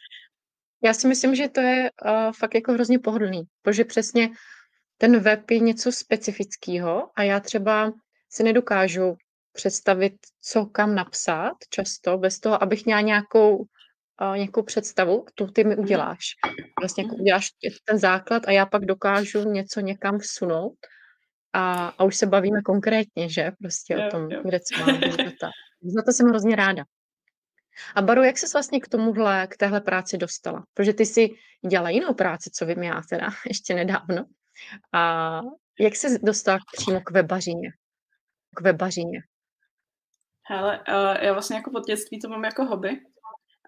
Já 0.84 0.94
si 0.94 1.08
myslím, 1.08 1.34
že 1.34 1.48
to 1.48 1.60
je 1.60 1.90
uh, 2.04 2.32
fakt 2.32 2.54
jako 2.54 2.72
hrozně 2.72 2.98
pohodlný, 2.98 3.42
protože 3.62 3.84
přesně 3.84 4.30
ten 4.98 5.20
web 5.20 5.50
je 5.50 5.58
něco 5.58 5.92
specifického 5.92 7.10
a 7.16 7.22
já 7.22 7.40
třeba 7.40 7.92
si 8.30 8.42
nedokážu 8.42 9.16
představit, 9.52 10.14
co 10.40 10.66
kam 10.66 10.94
napsat 10.94 11.52
často, 11.70 12.18
bez 12.18 12.40
toho, 12.40 12.62
abych 12.62 12.84
měla 12.84 13.00
nějakou 13.00 13.64
uh, 14.20 14.36
nějakou 14.36 14.62
představu, 14.62 15.24
tu 15.34 15.46
ty 15.46 15.64
mi 15.64 15.74
mhm. 15.74 15.84
uděláš. 15.84 16.24
Vlastně 16.80 17.04
jako 17.04 17.16
uděláš 17.16 17.48
ten 17.84 17.98
základ 17.98 18.42
a 18.46 18.50
já 18.50 18.66
pak 18.66 18.84
dokážu 18.84 19.50
něco 19.50 19.80
někam 19.80 20.18
vsunout 20.18 20.76
a, 21.52 21.88
a 21.88 22.04
už 22.04 22.16
se 22.16 22.26
bavíme 22.26 22.62
konkrétně, 22.62 23.28
že? 23.28 23.50
Prostě 23.62 23.94
jo, 23.94 24.06
o 24.06 24.10
tom, 24.10 24.30
jo. 24.30 24.42
kde 24.44 24.60
co 24.60 24.80
mám. 24.80 25.00
Za 25.82 26.02
to 26.06 26.12
jsem 26.12 26.26
hrozně 26.26 26.56
ráda. 26.56 26.84
A 27.94 28.02
Baru, 28.02 28.22
jak 28.22 28.38
jsi 28.38 28.46
vlastně 28.52 28.80
k 28.80 28.88
tomuhle, 28.88 29.46
k 29.46 29.56
téhle 29.56 29.80
práci 29.80 30.18
dostala? 30.18 30.64
Protože 30.74 30.92
ty 30.92 31.06
jsi 31.06 31.28
dělala 31.68 31.90
jinou 31.90 32.14
práci, 32.14 32.50
co 32.50 32.66
vím 32.66 32.82
já 32.82 33.02
teda, 33.10 33.28
ještě 33.48 33.74
nedávno. 33.74 34.24
A 34.92 35.40
jak 35.80 35.96
jsi 35.96 36.18
dostala 36.18 36.58
přímo 36.76 37.00
k 37.00 37.10
webařině? 37.10 37.70
K 38.56 38.60
webařině. 38.60 39.20
Hele, 40.46 40.78
uh, 40.78 41.24
já 41.24 41.32
vlastně 41.32 41.56
jako 41.56 41.70
pod 41.70 41.86
dětství 41.86 42.20
to 42.20 42.28
mám 42.28 42.44
jako 42.44 42.64
hobby. 42.64 43.00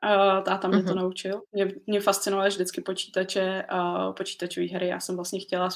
Uh, 0.07 0.45
táta 0.45 0.69
mě 0.69 0.79
uh-huh. 0.79 0.87
to 0.87 0.93
mhm. 0.93 0.97
naučil. 0.97 1.43
Mě, 1.53 1.73
mě 1.87 2.01
fascinovaly 2.01 2.49
vždycky 2.49 2.81
počítače 2.81 3.63
a 3.69 4.09
uh, 4.09 4.15
počítačové 4.15 4.67
hry. 4.67 4.89
Já 4.89 5.01
jsem 5.01 5.17
vlastně 5.17 5.41
chtěla... 5.41 5.69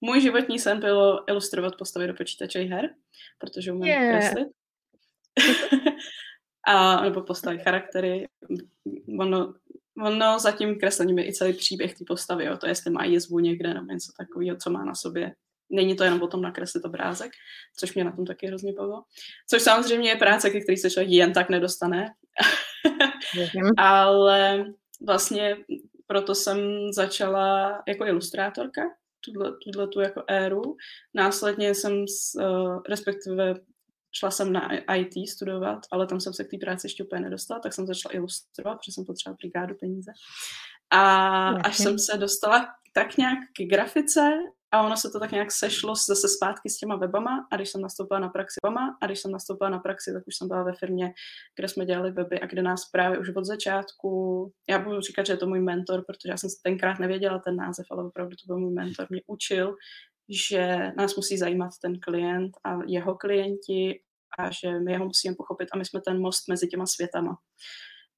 Můj 0.00 0.20
životní 0.20 0.58
sen 0.58 0.80
bylo 0.80 1.30
ilustrovat 1.30 1.76
postavy 1.76 2.06
do 2.06 2.14
počítačových 2.14 2.70
her, 2.70 2.90
protože 3.38 3.72
umím 3.72 3.84
yeah. 3.84 4.18
kreslit. 4.18 4.48
a, 6.66 7.00
nebo 7.00 7.22
postavy 7.22 7.58
charaktery. 7.58 8.28
Ono, 9.20 9.54
ono 9.98 10.38
za 10.38 10.52
tím 10.52 10.78
kreslením 10.78 11.18
je 11.18 11.28
i 11.28 11.32
celý 11.32 11.52
příběh 11.52 11.94
té 11.94 12.04
postavy. 12.06 12.44
Jo. 12.44 12.56
To 12.56 12.66
je, 12.66 12.70
jestli 12.70 12.90
má 12.90 13.04
jizvu 13.04 13.38
někde 13.38 13.74
nebo 13.74 13.92
něco 13.92 14.12
takového, 14.18 14.56
co 14.56 14.70
má 14.70 14.84
na 14.84 14.94
sobě. 14.94 15.34
Není 15.72 15.96
to 15.96 16.04
jenom 16.04 16.22
o 16.22 16.28
tom 16.28 16.42
nakreslit 16.42 16.84
obrázek, 16.84 17.32
což 17.78 17.94
mě 17.94 18.04
na 18.04 18.12
tom 18.12 18.26
taky 18.26 18.46
hrozně 18.46 18.72
bavilo. 18.72 19.02
Což 19.50 19.62
samozřejmě 19.62 20.08
je 20.08 20.16
práce, 20.16 20.50
ke 20.50 20.60
který 20.60 20.76
se 20.76 20.90
člověk 20.90 21.10
jen 21.10 21.32
tak 21.32 21.50
nedostane. 21.50 22.06
Ale 23.76 24.64
vlastně 25.06 25.56
proto 26.06 26.34
jsem 26.34 26.58
začala 26.92 27.82
jako 27.88 28.06
ilustrátorka, 28.06 28.82
tuhle, 29.20 29.52
tuhle 29.64 29.88
tu 29.88 30.00
jako 30.00 30.22
éru. 30.28 30.76
Následně 31.14 31.74
jsem, 31.74 32.04
s, 32.08 32.34
uh, 32.34 32.82
respektive 32.88 33.54
šla 34.12 34.30
jsem 34.30 34.52
na 34.52 34.68
IT 34.96 35.30
studovat, 35.30 35.78
ale 35.92 36.06
tam 36.06 36.20
jsem 36.20 36.32
se 36.32 36.44
k 36.44 36.50
té 36.50 36.58
práci 36.58 36.86
ještě 36.86 37.04
úplně 37.04 37.20
nedostala, 37.20 37.60
tak 37.60 37.72
jsem 37.72 37.86
začala 37.86 38.14
ilustrovat, 38.14 38.78
protože 38.78 38.92
jsem 38.92 39.04
potřebovala 39.04 39.36
brigádu 39.42 39.74
peníze. 39.80 40.12
A 40.90 41.48
až 41.48 41.76
jsem 41.76 41.98
se 41.98 42.16
dostala 42.16 42.68
tak 42.92 43.16
nějak 43.16 43.38
k 43.56 43.62
grafice 43.62 44.30
a 44.72 44.82
ono 44.82 44.96
se 44.96 45.10
to 45.10 45.20
tak 45.20 45.32
nějak 45.32 45.52
sešlo 45.52 45.94
zase 45.94 46.28
zpátky 46.28 46.70
s 46.70 46.76
těma 46.76 46.96
webama 46.96 47.46
a 47.52 47.56
když 47.56 47.70
jsem 47.70 47.80
nastoupila 47.80 48.20
na 48.20 48.28
praxi 48.28 48.56
webama 48.64 48.98
a 49.02 49.06
když 49.06 49.20
jsem 49.20 49.30
nastoupila 49.30 49.70
na 49.70 49.78
praxi, 49.78 50.12
tak 50.12 50.22
už 50.26 50.36
jsem 50.36 50.48
byla 50.48 50.62
ve 50.62 50.72
firmě, 50.72 51.12
kde 51.56 51.68
jsme 51.68 51.86
dělali 51.86 52.10
weby 52.10 52.40
a 52.40 52.46
kde 52.46 52.62
nás 52.62 52.90
právě 52.90 53.18
už 53.18 53.28
od 53.36 53.44
začátku, 53.44 54.10
já 54.70 54.78
budu 54.78 55.00
říkat, 55.00 55.26
že 55.26 55.32
je 55.32 55.36
to 55.36 55.46
můj 55.46 55.60
mentor, 55.60 56.04
protože 56.06 56.28
já 56.30 56.36
jsem 56.36 56.50
tenkrát 56.62 56.98
nevěděla 56.98 57.38
ten 57.38 57.56
název, 57.56 57.86
ale 57.90 58.04
opravdu 58.04 58.36
to 58.36 58.46
byl 58.46 58.58
můj 58.58 58.72
mentor, 58.72 59.06
mě 59.10 59.20
učil, 59.26 59.74
že 60.28 60.92
nás 60.96 61.16
musí 61.16 61.38
zajímat 61.38 61.70
ten 61.82 62.00
klient 62.00 62.52
a 62.64 62.78
jeho 62.86 63.14
klienti 63.14 64.00
a 64.38 64.50
že 64.50 64.78
my 64.78 64.92
jeho 64.92 65.04
musíme 65.04 65.34
pochopit 65.34 65.68
a 65.72 65.78
my 65.78 65.84
jsme 65.84 66.00
ten 66.00 66.20
most 66.20 66.48
mezi 66.48 66.68
těma 66.68 66.86
světama. 66.86 67.36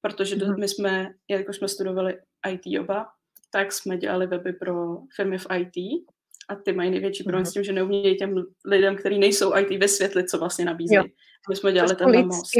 Protože 0.00 0.36
mm-hmm. 0.36 0.58
my 0.58 0.68
jsme, 0.68 1.08
jelikož 1.28 1.56
jsme 1.56 1.68
studovali 1.68 2.18
IT 2.48 2.80
oba, 2.80 3.06
tak 3.50 3.72
jsme 3.72 3.96
dělali 3.96 4.26
weby 4.26 4.52
pro 4.52 4.96
firmy 5.16 5.38
v 5.38 5.46
IT 5.56 6.06
a 6.48 6.54
ty 6.54 6.72
mají 6.72 6.90
největší 6.90 7.24
problém 7.24 7.44
mm-hmm. 7.44 7.50
s 7.50 7.52
tím, 7.52 7.64
že 7.64 7.72
neumějí 7.72 8.16
těm 8.16 8.44
lidem, 8.64 8.96
kteří 8.96 9.18
nejsou 9.18 9.56
IT, 9.56 9.68
vysvětlit, 9.68 10.30
co 10.30 10.38
vlastně 10.38 10.64
nabízejí. 10.64 11.12
My 11.48 11.56
jsme 11.56 11.72
dělali 11.72 11.96
ten 11.96 12.26
most. 12.26 12.50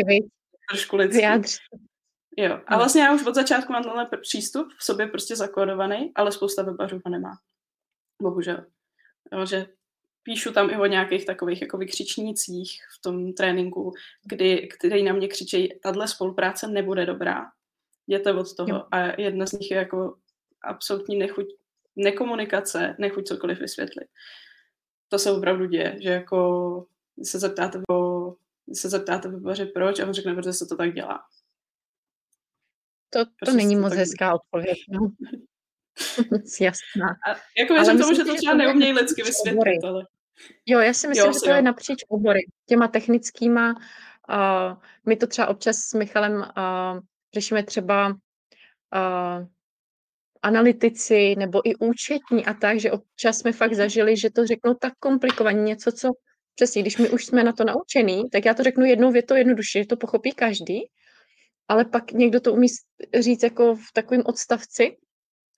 Trošku 0.71 0.97
lidský. 0.97 1.23
Jo. 2.37 2.61
A 2.67 2.77
vlastně 2.77 3.03
já 3.03 3.15
už 3.15 3.27
od 3.27 3.35
začátku 3.35 3.73
mám 3.73 3.83
tenhle 3.83 4.09
přístup 4.21 4.69
v 4.79 4.85
sobě 4.85 5.07
prostě 5.07 5.37
zakódovaný, 5.37 6.13
ale 6.15 6.33
spousta 6.33 6.63
webařů 6.63 7.01
ho 7.05 7.11
nemá. 7.11 7.33
Bohužel. 8.23 8.67
Jo, 9.33 9.47
že 9.47 9.67
píšu 10.23 10.53
tam 10.53 10.71
i 10.71 10.77
o 10.77 10.87
nějakých 10.87 11.27
takových 11.27 11.63
jako 11.63 11.79
vykřičnících 11.79 12.81
v 12.99 13.03
tom 13.03 13.33
tréninku, 13.33 13.93
kdy, 14.25 14.69
který 14.69 15.03
na 15.03 15.13
mě 15.13 15.29
křičí, 15.29 15.79
tahle 15.83 16.09
spolupráce 16.09 16.69
nebude 16.69 17.07
dobrá. 17.07 17.45
Jděte 18.07 18.33
od 18.33 18.57
toho. 18.57 18.69
Jo. 18.69 18.83
A 18.91 19.21
jedna 19.21 19.47
z 19.47 19.53
nich 19.53 19.71
je 19.71 19.77
jako 19.77 20.17
absolutní 20.65 21.17
nechuť 21.17 21.47
nekomunikace, 21.97 22.97
nechuť 22.99 23.27
cokoliv 23.27 23.59
vysvětlit. 23.59 24.09
To 25.09 25.19
se 25.19 25.33
opravdu 25.33 25.67
děje, 25.67 25.97
že 26.03 26.11
jako 26.11 26.87
se 27.23 27.39
zeptáte 27.39 27.81
o, 27.91 28.35
se 28.73 28.89
zeptáte 28.89 29.29
webaře 29.29 29.67
proč 29.67 30.01
a 30.01 30.07
on 30.07 30.13
řekne, 30.13 30.35
protože 30.35 30.53
se 30.53 30.67
to 30.67 30.77
tak 30.77 30.95
dělá. 30.95 31.21
To, 33.11 33.25
to 33.25 33.31
prostě 33.41 33.57
není 33.57 33.77
moc 33.77 33.95
hezká 33.95 34.35
odpověď. 34.35 34.79
No. 34.91 35.13
Jasná. 36.61 37.09
A 37.29 37.31
jako 37.59 37.75
věřím 37.75 37.99
tomu, 37.99 38.15
že 38.15 38.25
to 38.25 38.35
třeba 38.35 38.55
neumějí 38.55 38.93
lidsky 38.93 39.23
vysvětlit, 39.23 39.85
ale... 39.85 40.07
Jo, 40.67 40.81
já 40.81 40.93
si 40.93 41.09
myslím, 41.09 41.27
jo, 41.27 41.33
že 41.33 41.41
to 41.41 41.51
jo. 41.51 41.57
je 41.57 41.63
napříč 41.63 42.05
obory. 42.09 42.41
Těma 42.69 42.89
technickýma, 42.89 43.73
uh, 43.73 44.83
my 45.07 45.17
to 45.17 45.27
třeba 45.27 45.49
občas 45.49 45.77
s 45.77 45.95
Michalem 45.95 46.35
uh, 46.35 47.01
řešíme 47.35 47.63
třeba 47.63 48.09
uh, 48.09 49.47
analytici 50.43 51.35
nebo 51.39 51.69
i 51.69 51.75
účetní 51.75 52.47
a 52.47 52.55
tak, 52.55 52.81
že 52.81 52.93
občas 52.93 53.39
jsme 53.39 53.53
fakt 53.53 53.75
zažili, 53.75 54.17
že 54.17 54.31
to 54.31 54.47
řeknou 54.47 54.75
tak 54.75 54.93
komplikovaně, 54.99 55.63
něco, 55.63 55.93
co 55.93 56.13
přesně, 56.55 56.83
když 56.83 56.99
my 56.99 57.11
už 57.11 57.27
jsme 57.27 57.45
na 57.45 57.53
to 57.53 57.65
naučený, 57.65 58.31
tak 58.31 58.45
já 58.45 58.55
to 58.55 58.63
řeknu 58.63 58.85
jednou 58.85 59.11
větou 59.13 59.35
jednoduše, 59.35 59.79
že 59.79 59.87
to 59.87 59.97
pochopí 59.97 60.33
každý, 60.33 60.81
ale 61.69 61.85
pak 61.85 62.13
někdo 62.13 62.41
to 62.41 62.53
umí 62.53 62.69
říct 63.21 63.43
jako 63.43 63.75
v 63.77 63.93
takovém 63.93 64.23
odstavci, 64.27 64.97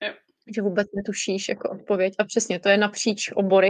jo. 0.01 0.13
že 0.55 0.61
vůbec 0.61 0.87
netušíš 0.95 1.49
jako 1.49 1.69
odpověď 1.69 2.13
a 2.19 2.23
přesně, 2.23 2.59
to 2.59 2.69
je 2.69 2.77
napříč 2.77 3.31
obory 3.35 3.69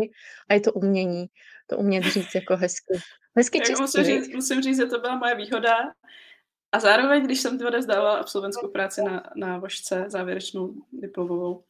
a 0.49 0.53
je 0.53 0.59
to 0.59 0.73
umění, 0.73 1.25
to 1.67 1.77
umět 1.77 2.03
říct 2.03 2.35
jako 2.35 2.57
hezky. 2.57 2.93
Hezky 3.37 3.57
jako 3.57 3.81
musím, 3.81 4.03
říct, 4.03 4.33
musím 4.33 4.61
říct, 4.61 4.77
že 4.77 4.85
to 4.85 4.99
byla 4.99 5.15
moje 5.15 5.35
výhoda, 5.35 5.77
a 6.75 6.79
zároveň, 6.79 7.23
když 7.23 7.39
jsem 7.39 7.57
ty 7.57 7.63
vzdala 7.77 8.17
absolventskou 8.17 8.67
práci 8.67 9.01
na, 9.03 9.23
na 9.35 9.57
vožce, 9.57 10.05
závěrečnou 10.07 10.73
diplomovou, 10.91 11.63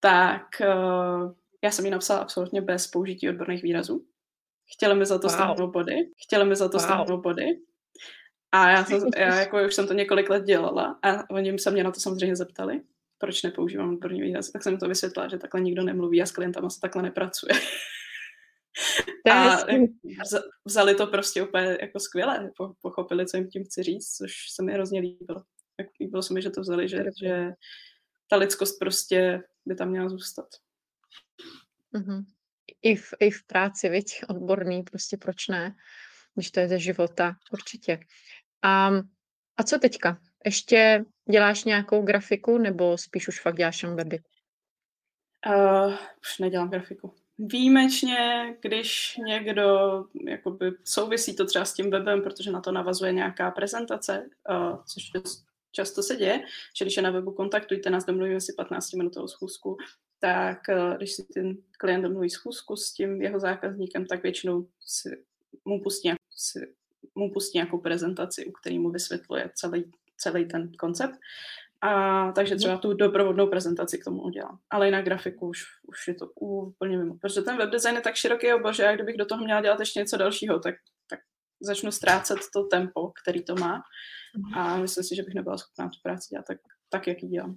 tak 0.00 0.42
uh, 0.60 1.32
já 1.64 1.70
jsem 1.70 1.84
ji 1.84 1.90
napsala 1.90 2.20
absolutně 2.20 2.60
bez 2.60 2.86
použití 2.86 3.28
odborných 3.28 3.62
výrazů. 3.62 4.04
Chtěli 4.74 4.94
mi 4.94 5.06
za 5.06 5.18
to 5.18 5.26
wow. 5.26 5.34
stáhnout 5.34 5.70
body. 5.70 6.10
Chtěli 6.24 6.44
mi 6.44 6.56
za 6.56 6.68
to 6.68 6.78
wow. 6.78 6.84
stáhnout 6.84 7.20
body. 7.20 7.60
A 8.52 8.70
já, 8.70 8.84
jsem, 8.84 9.02
já 9.16 9.34
jako 9.40 9.64
už 9.66 9.74
jsem 9.74 9.86
to 9.86 9.92
několik 9.92 10.30
let 10.30 10.44
dělala 10.44 10.98
a 11.02 11.30
oni 11.30 11.58
se 11.58 11.70
mě 11.70 11.84
na 11.84 11.90
to 11.90 12.00
samozřejmě 12.00 12.36
zeptali. 12.36 12.80
proč 13.18 13.42
nepoužívám 13.42 13.94
odborný 13.94 14.22
výraz. 14.22 14.50
Tak 14.50 14.62
jsem 14.62 14.78
to 14.78 14.88
vysvětlila, 14.88 15.28
že 15.28 15.38
takhle 15.38 15.60
nikdo 15.60 15.82
nemluví 15.82 16.22
a 16.22 16.26
s 16.26 16.32
klientama 16.32 16.70
se 16.70 16.80
takhle 16.80 17.02
nepracuje. 17.02 17.52
a 19.30 19.56
vzali 20.64 20.94
to 20.94 21.06
prostě 21.06 21.42
úplně 21.42 21.78
jako 21.80 22.00
skvěle, 22.00 22.50
pochopili, 22.80 23.26
co 23.26 23.36
jim 23.36 23.48
tím 23.48 23.64
chci 23.64 23.82
říct, 23.82 24.16
což 24.16 24.32
se 24.54 24.62
mi 24.62 24.72
hrozně 24.72 25.00
líbilo. 25.00 25.42
Tak 25.76 25.86
líbilo 26.00 26.22
se 26.22 26.34
mi, 26.34 26.42
že 26.42 26.50
to 26.50 26.60
vzali, 26.60 26.88
že, 26.88 27.04
že 27.22 27.48
ta 28.30 28.36
lidskost 28.36 28.78
prostě 28.78 29.42
by 29.66 29.74
tam 29.74 29.88
měla 29.88 30.08
zůstat. 30.08 30.46
Mm-hmm. 31.94 32.24
I, 32.82 32.96
v, 32.96 33.14
I 33.20 33.30
v 33.30 33.46
práci, 33.46 33.88
viď, 33.88 34.20
odborný, 34.28 34.82
prostě 34.82 35.16
proč 35.16 35.48
ne, 35.48 35.74
když 36.34 36.50
to 36.50 36.60
je 36.60 36.68
ze 36.68 36.78
života, 36.78 37.36
určitě. 37.52 37.98
A, 38.62 38.90
a 39.56 39.62
co 39.62 39.78
teďka? 39.78 40.20
Ještě 40.44 41.04
děláš 41.30 41.64
nějakou 41.64 42.02
grafiku, 42.02 42.58
nebo 42.58 42.98
spíš 42.98 43.28
už 43.28 43.40
fakt 43.40 43.56
děláš 43.56 43.82
jen 43.82 43.96
weby? 43.96 44.18
Uh, 45.46 45.92
už 46.20 46.38
nedělám 46.40 46.70
grafiku. 46.70 47.14
Výjimečně, 47.38 48.54
když 48.60 49.16
někdo, 49.26 50.04
jakoby 50.26 50.72
souvisí 50.84 51.36
to 51.36 51.46
třeba 51.46 51.64
s 51.64 51.74
tím 51.74 51.90
webem, 51.90 52.22
protože 52.22 52.50
na 52.50 52.60
to 52.60 52.72
navazuje 52.72 53.12
nějaká 53.12 53.50
prezentace, 53.50 54.28
uh, 54.50 54.84
což 54.84 55.10
často 55.72 56.02
se 56.02 56.16
děje, 56.16 56.42
že 56.78 56.84
když 56.84 56.96
je 56.96 57.02
na 57.02 57.10
webu 57.10 57.32
kontaktujte 57.32 57.90
nás, 57.90 58.04
domluvíme 58.04 58.40
si 58.40 58.52
15 58.56 58.92
minutovou 58.92 59.28
schůzku, 59.28 59.76
tak 60.20 60.58
uh, 60.68 60.96
když 60.96 61.12
si 61.12 61.24
ten 61.24 61.56
klient 61.78 62.02
domluví 62.02 62.30
schůzku 62.30 62.76
s 62.76 62.92
tím 62.92 63.22
jeho 63.22 63.40
zákazníkem, 63.40 64.06
tak 64.06 64.22
většinou 64.22 64.68
si 64.86 65.24
mu 65.64 65.82
pustí, 65.82 66.12
si, 66.36 66.74
mu 67.14 67.32
pustí 67.32 67.58
nějakou 67.58 67.78
prezentaci, 67.78 68.46
u 68.46 68.52
který 68.52 68.78
mu 68.78 68.90
vysvětluje 68.90 69.50
celý, 69.54 69.92
celý 70.16 70.44
ten 70.44 70.72
koncept. 70.72 71.14
A 71.80 72.32
takže 72.32 72.54
mhm. 72.54 72.58
třeba 72.58 72.76
tu 72.76 72.94
doprovodnou 72.94 73.46
prezentaci 73.46 73.98
k 73.98 74.04
tomu 74.04 74.22
udělám. 74.22 74.58
Ale 74.70 74.86
jinak 74.86 75.04
grafiku 75.04 75.48
už, 75.48 75.62
už 75.88 76.08
je 76.08 76.14
to 76.14 76.26
úplně 76.26 76.98
mimo. 76.98 77.18
Protože 77.18 77.42
ten 77.42 77.56
webdesign 77.56 77.94
je 77.94 78.00
tak 78.00 78.14
široký 78.14 78.52
obor, 78.52 78.74
že 78.74 78.82
já 78.82 78.94
kdybych 78.94 79.16
do 79.16 79.26
toho 79.26 79.44
měla 79.44 79.60
dělat 79.60 79.80
ještě 79.80 80.00
něco 80.00 80.16
dalšího, 80.16 80.58
tak, 80.58 80.74
tak 81.10 81.20
začnu 81.60 81.92
ztrácet 81.92 82.38
to 82.52 82.64
tempo, 82.64 83.12
který 83.22 83.44
to 83.44 83.54
má. 83.54 83.82
Mhm. 84.36 84.58
A 84.58 84.76
myslím 84.76 85.04
si, 85.04 85.16
že 85.16 85.22
bych 85.22 85.34
nebyla 85.34 85.58
schopná 85.58 85.88
tu 85.88 85.98
práci 86.02 86.28
dělat 86.30 86.44
tak, 86.46 86.58
tak 86.88 87.06
jak 87.06 87.22
ji 87.22 87.28
dělám. 87.28 87.56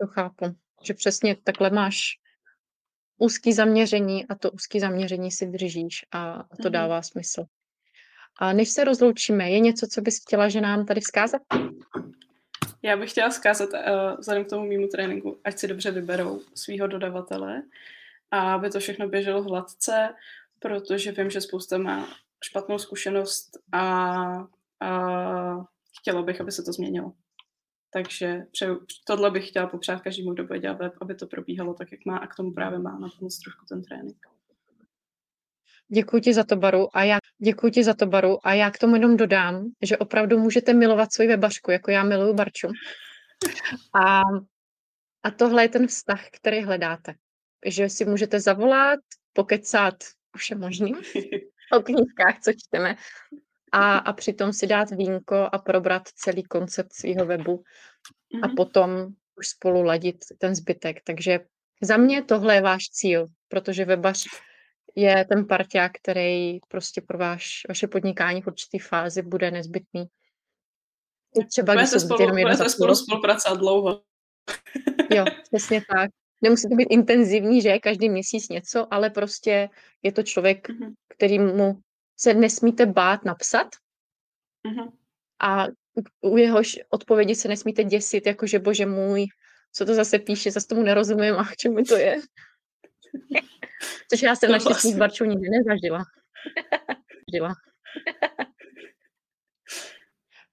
To 0.00 0.06
chápu. 0.06 0.56
Že 0.84 0.94
přesně 0.94 1.36
takhle 1.44 1.70
máš 1.70 2.18
úzký 3.18 3.52
zaměření 3.52 4.26
a 4.28 4.34
to 4.34 4.50
úzký 4.50 4.80
zaměření 4.80 5.30
si 5.30 5.46
držíš 5.46 6.06
a 6.12 6.42
to 6.42 6.62
mm-hmm. 6.62 6.70
dává 6.70 7.02
smysl. 7.02 7.44
A 8.40 8.52
než 8.52 8.68
se 8.70 8.84
rozloučíme, 8.84 9.50
je 9.50 9.60
něco, 9.60 9.86
co 9.86 10.00
bys 10.00 10.20
chtěla, 10.20 10.48
že 10.48 10.60
nám 10.60 10.86
tady 10.86 11.00
vzkázat? 11.00 11.42
Já 12.84 12.96
bych 12.96 13.10
chtěla 13.10 13.30
zkázat 13.30 13.68
uh, 13.72 14.18
vzhledem 14.18 14.44
k 14.44 14.50
tomu 14.50 14.66
mýmu 14.66 14.88
tréninku, 14.88 15.40
ať 15.44 15.58
si 15.58 15.68
dobře 15.68 15.90
vyberou 15.90 16.40
svého 16.54 16.86
dodavatele 16.86 17.62
a 18.30 18.54
aby 18.54 18.70
to 18.70 18.80
všechno 18.80 19.08
běželo 19.08 19.42
hladce, 19.42 20.14
protože 20.58 21.12
vím, 21.12 21.30
že 21.30 21.40
spousta 21.40 21.78
má 21.78 22.08
špatnou 22.44 22.78
zkušenost 22.78 23.50
a, 23.72 23.82
a 24.80 24.90
chtěla 26.00 26.22
bych, 26.22 26.40
aby 26.40 26.52
se 26.52 26.62
to 26.62 26.72
změnilo. 26.72 27.12
Takže 27.90 28.46
přeju, 28.52 28.86
tohle 29.06 29.30
bych 29.30 29.48
chtěla 29.48 29.66
popřát 29.66 30.02
každému, 30.02 30.32
kdo 30.34 30.44
bude 30.44 30.58
dělat 30.58 30.78
web, 30.78 30.92
aby 31.00 31.14
to 31.14 31.26
probíhalo 31.26 31.74
tak, 31.74 31.92
jak 31.92 32.00
má 32.06 32.16
a 32.16 32.26
k 32.26 32.34
tomu 32.34 32.52
právě 32.52 32.78
má 32.78 32.98
na 32.98 33.08
pomoc 33.18 33.38
trošku 33.38 33.66
ten 33.68 33.82
trénink. 33.82 34.26
Děkuji 35.88 36.22
ti 36.22 36.34
za 36.34 36.44
to, 36.44 36.56
Baru. 36.56 36.96
A 36.96 37.04
já 37.04 37.18
děkuji 37.44 37.72
ti 37.72 37.84
za 37.84 37.94
to, 37.94 38.06
Baru. 38.06 38.46
A 38.46 38.54
já 38.54 38.70
k 38.70 38.78
tomu 38.78 38.94
jenom 38.94 39.16
dodám, 39.16 39.64
že 39.82 39.96
opravdu 39.96 40.38
můžete 40.38 40.72
milovat 40.72 41.12
svoji 41.12 41.28
webařku, 41.28 41.70
jako 41.70 41.90
já 41.90 42.04
miluju 42.04 42.34
Barču. 42.34 42.68
A, 43.94 44.22
a 45.22 45.30
tohle 45.30 45.64
je 45.64 45.68
ten 45.68 45.86
vztah, 45.86 46.20
který 46.32 46.60
hledáte. 46.62 47.14
Že 47.66 47.88
si 47.88 48.04
můžete 48.04 48.40
zavolat, 48.40 49.00
pokecat, 49.32 49.94
už 50.34 50.50
je 50.50 50.56
možný, 50.56 50.92
o 51.72 51.80
knížkách, 51.82 52.40
co 52.40 52.52
čteme, 52.52 52.96
a, 53.72 53.98
a 53.98 54.12
přitom 54.12 54.52
si 54.52 54.66
dát 54.66 54.90
vínko 54.90 55.48
a 55.52 55.58
probrat 55.58 56.08
celý 56.08 56.42
koncept 56.42 56.92
svého 56.92 57.26
webu 57.26 57.62
a 58.42 58.46
mm-hmm. 58.46 58.56
potom 58.56 58.90
už 59.38 59.48
spolu 59.48 59.82
ladit 59.82 60.16
ten 60.38 60.54
zbytek. 60.54 61.00
Takže 61.04 61.40
za 61.82 61.96
mě 61.96 62.22
tohle 62.22 62.54
je 62.54 62.60
váš 62.60 62.84
cíl, 62.84 63.26
protože 63.48 63.84
webař 63.84 64.24
je 64.94 65.24
ten 65.24 65.46
parťák, 65.46 65.92
který 66.02 66.58
prostě 66.68 67.00
pro 67.00 67.18
váš, 67.18 67.62
vaše 67.68 67.86
podnikání 67.86 68.42
v 68.42 68.46
určitý 68.46 68.78
fázi 68.78 69.22
bude 69.22 69.50
nezbytný. 69.50 70.04
I 71.40 71.44
třeba, 71.44 71.74
když 71.74 71.88
se 71.88 72.00
spolu, 72.00 72.20
jenom 72.20 72.36
budete 72.36 72.70
spolu 72.70 72.94
spolupracovat 72.94 73.58
dlouho. 73.58 74.02
jo, 75.10 75.24
přesně 75.52 75.82
tak. 75.94 76.10
Nemusí 76.42 76.68
to 76.68 76.74
být 76.74 76.88
intenzivní, 76.90 77.62
že 77.62 77.78
každý 77.78 78.08
měsíc 78.08 78.48
něco, 78.48 78.94
ale 78.94 79.10
prostě 79.10 79.68
je 80.02 80.12
to 80.12 80.22
člověk, 80.22 80.68
mm-hmm. 80.68 80.92
který 81.08 81.38
mu 81.38 81.80
se 82.16 82.34
nesmíte 82.34 82.86
bát 82.86 83.24
napsat 83.24 83.66
mm-hmm. 84.66 84.92
a 85.42 85.66
u 86.20 86.36
jehož 86.36 86.78
odpovědi 86.90 87.34
se 87.34 87.48
nesmíte 87.48 87.84
děsit, 87.84 88.26
jakože 88.26 88.58
bože 88.58 88.86
můj, 88.86 89.26
co 89.72 89.86
to 89.86 89.94
zase 89.94 90.18
píše, 90.18 90.50
zase 90.50 90.66
tomu 90.66 90.82
nerozumím 90.82 91.34
a 91.34 91.44
k 91.44 91.56
čemu 91.56 91.84
to 91.84 91.96
je. 91.96 92.16
Což 94.10 94.22
já 94.22 94.36
jsem 94.36 94.50
naštěstí 94.52 94.72
s 94.72 94.82
vlastně. 94.82 94.98
Barčou 94.98 95.24
nikdy 95.24 95.48
nezažila. 95.50 96.04
Žila. 97.34 97.54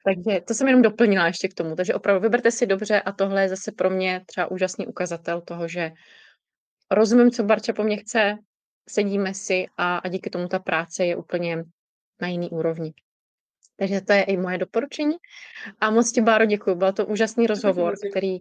Takže 0.05 0.41
to 0.41 0.53
jsem 0.53 0.67
jenom 0.67 0.81
doplnila 0.81 1.27
ještě 1.27 1.47
k 1.47 1.53
tomu. 1.53 1.75
Takže 1.75 1.93
opravdu 1.93 2.21
vyberte 2.21 2.51
si 2.51 2.65
dobře 2.65 3.01
a 3.01 3.11
tohle 3.11 3.41
je 3.41 3.49
zase 3.49 3.71
pro 3.71 3.89
mě 3.89 4.21
třeba 4.25 4.51
úžasný 4.51 4.87
ukazatel 4.87 5.41
toho, 5.41 5.67
že 5.67 5.91
rozumím, 6.91 7.31
co 7.31 7.43
Barča 7.43 7.73
po 7.73 7.83
mně 7.83 7.97
chce, 7.97 8.37
sedíme 8.89 9.33
si 9.33 9.65
a, 9.77 9.97
a 9.97 10.07
díky 10.07 10.29
tomu 10.29 10.47
ta 10.47 10.59
práce 10.59 11.05
je 11.05 11.15
úplně 11.15 11.63
na 12.21 12.27
jiný 12.27 12.49
úrovni. 12.49 12.93
Takže 13.77 14.01
to 14.01 14.13
je 14.13 14.23
i 14.23 14.37
moje 14.37 14.57
doporučení. 14.57 15.15
A 15.79 15.91
moc 15.91 16.11
ti, 16.11 16.21
Báro, 16.21 16.45
děkuji. 16.45 16.75
Byl 16.75 16.93
to 16.93 17.05
úžasný 17.05 17.47
rozhovor, 17.47 17.93
který 18.11 18.37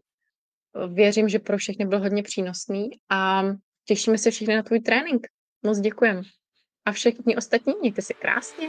věřím, 0.89 1.29
že 1.29 1.39
pro 1.39 1.59
všechny 1.59 1.87
byl 1.87 1.99
hodně 1.99 2.23
přínosný 2.23 2.91
a 3.09 3.43
těšíme 3.91 4.19
se 4.19 4.31
všichni 4.31 4.57
na 4.57 4.63
tvůj 4.63 4.81
trénink. 4.81 5.27
Moc 5.63 5.79
děkujem. 5.79 6.23
A 6.85 6.93
všichni 6.93 7.37
ostatní, 7.37 7.75
mějte 7.81 8.03
se 8.03 8.15
krásně. 8.15 8.69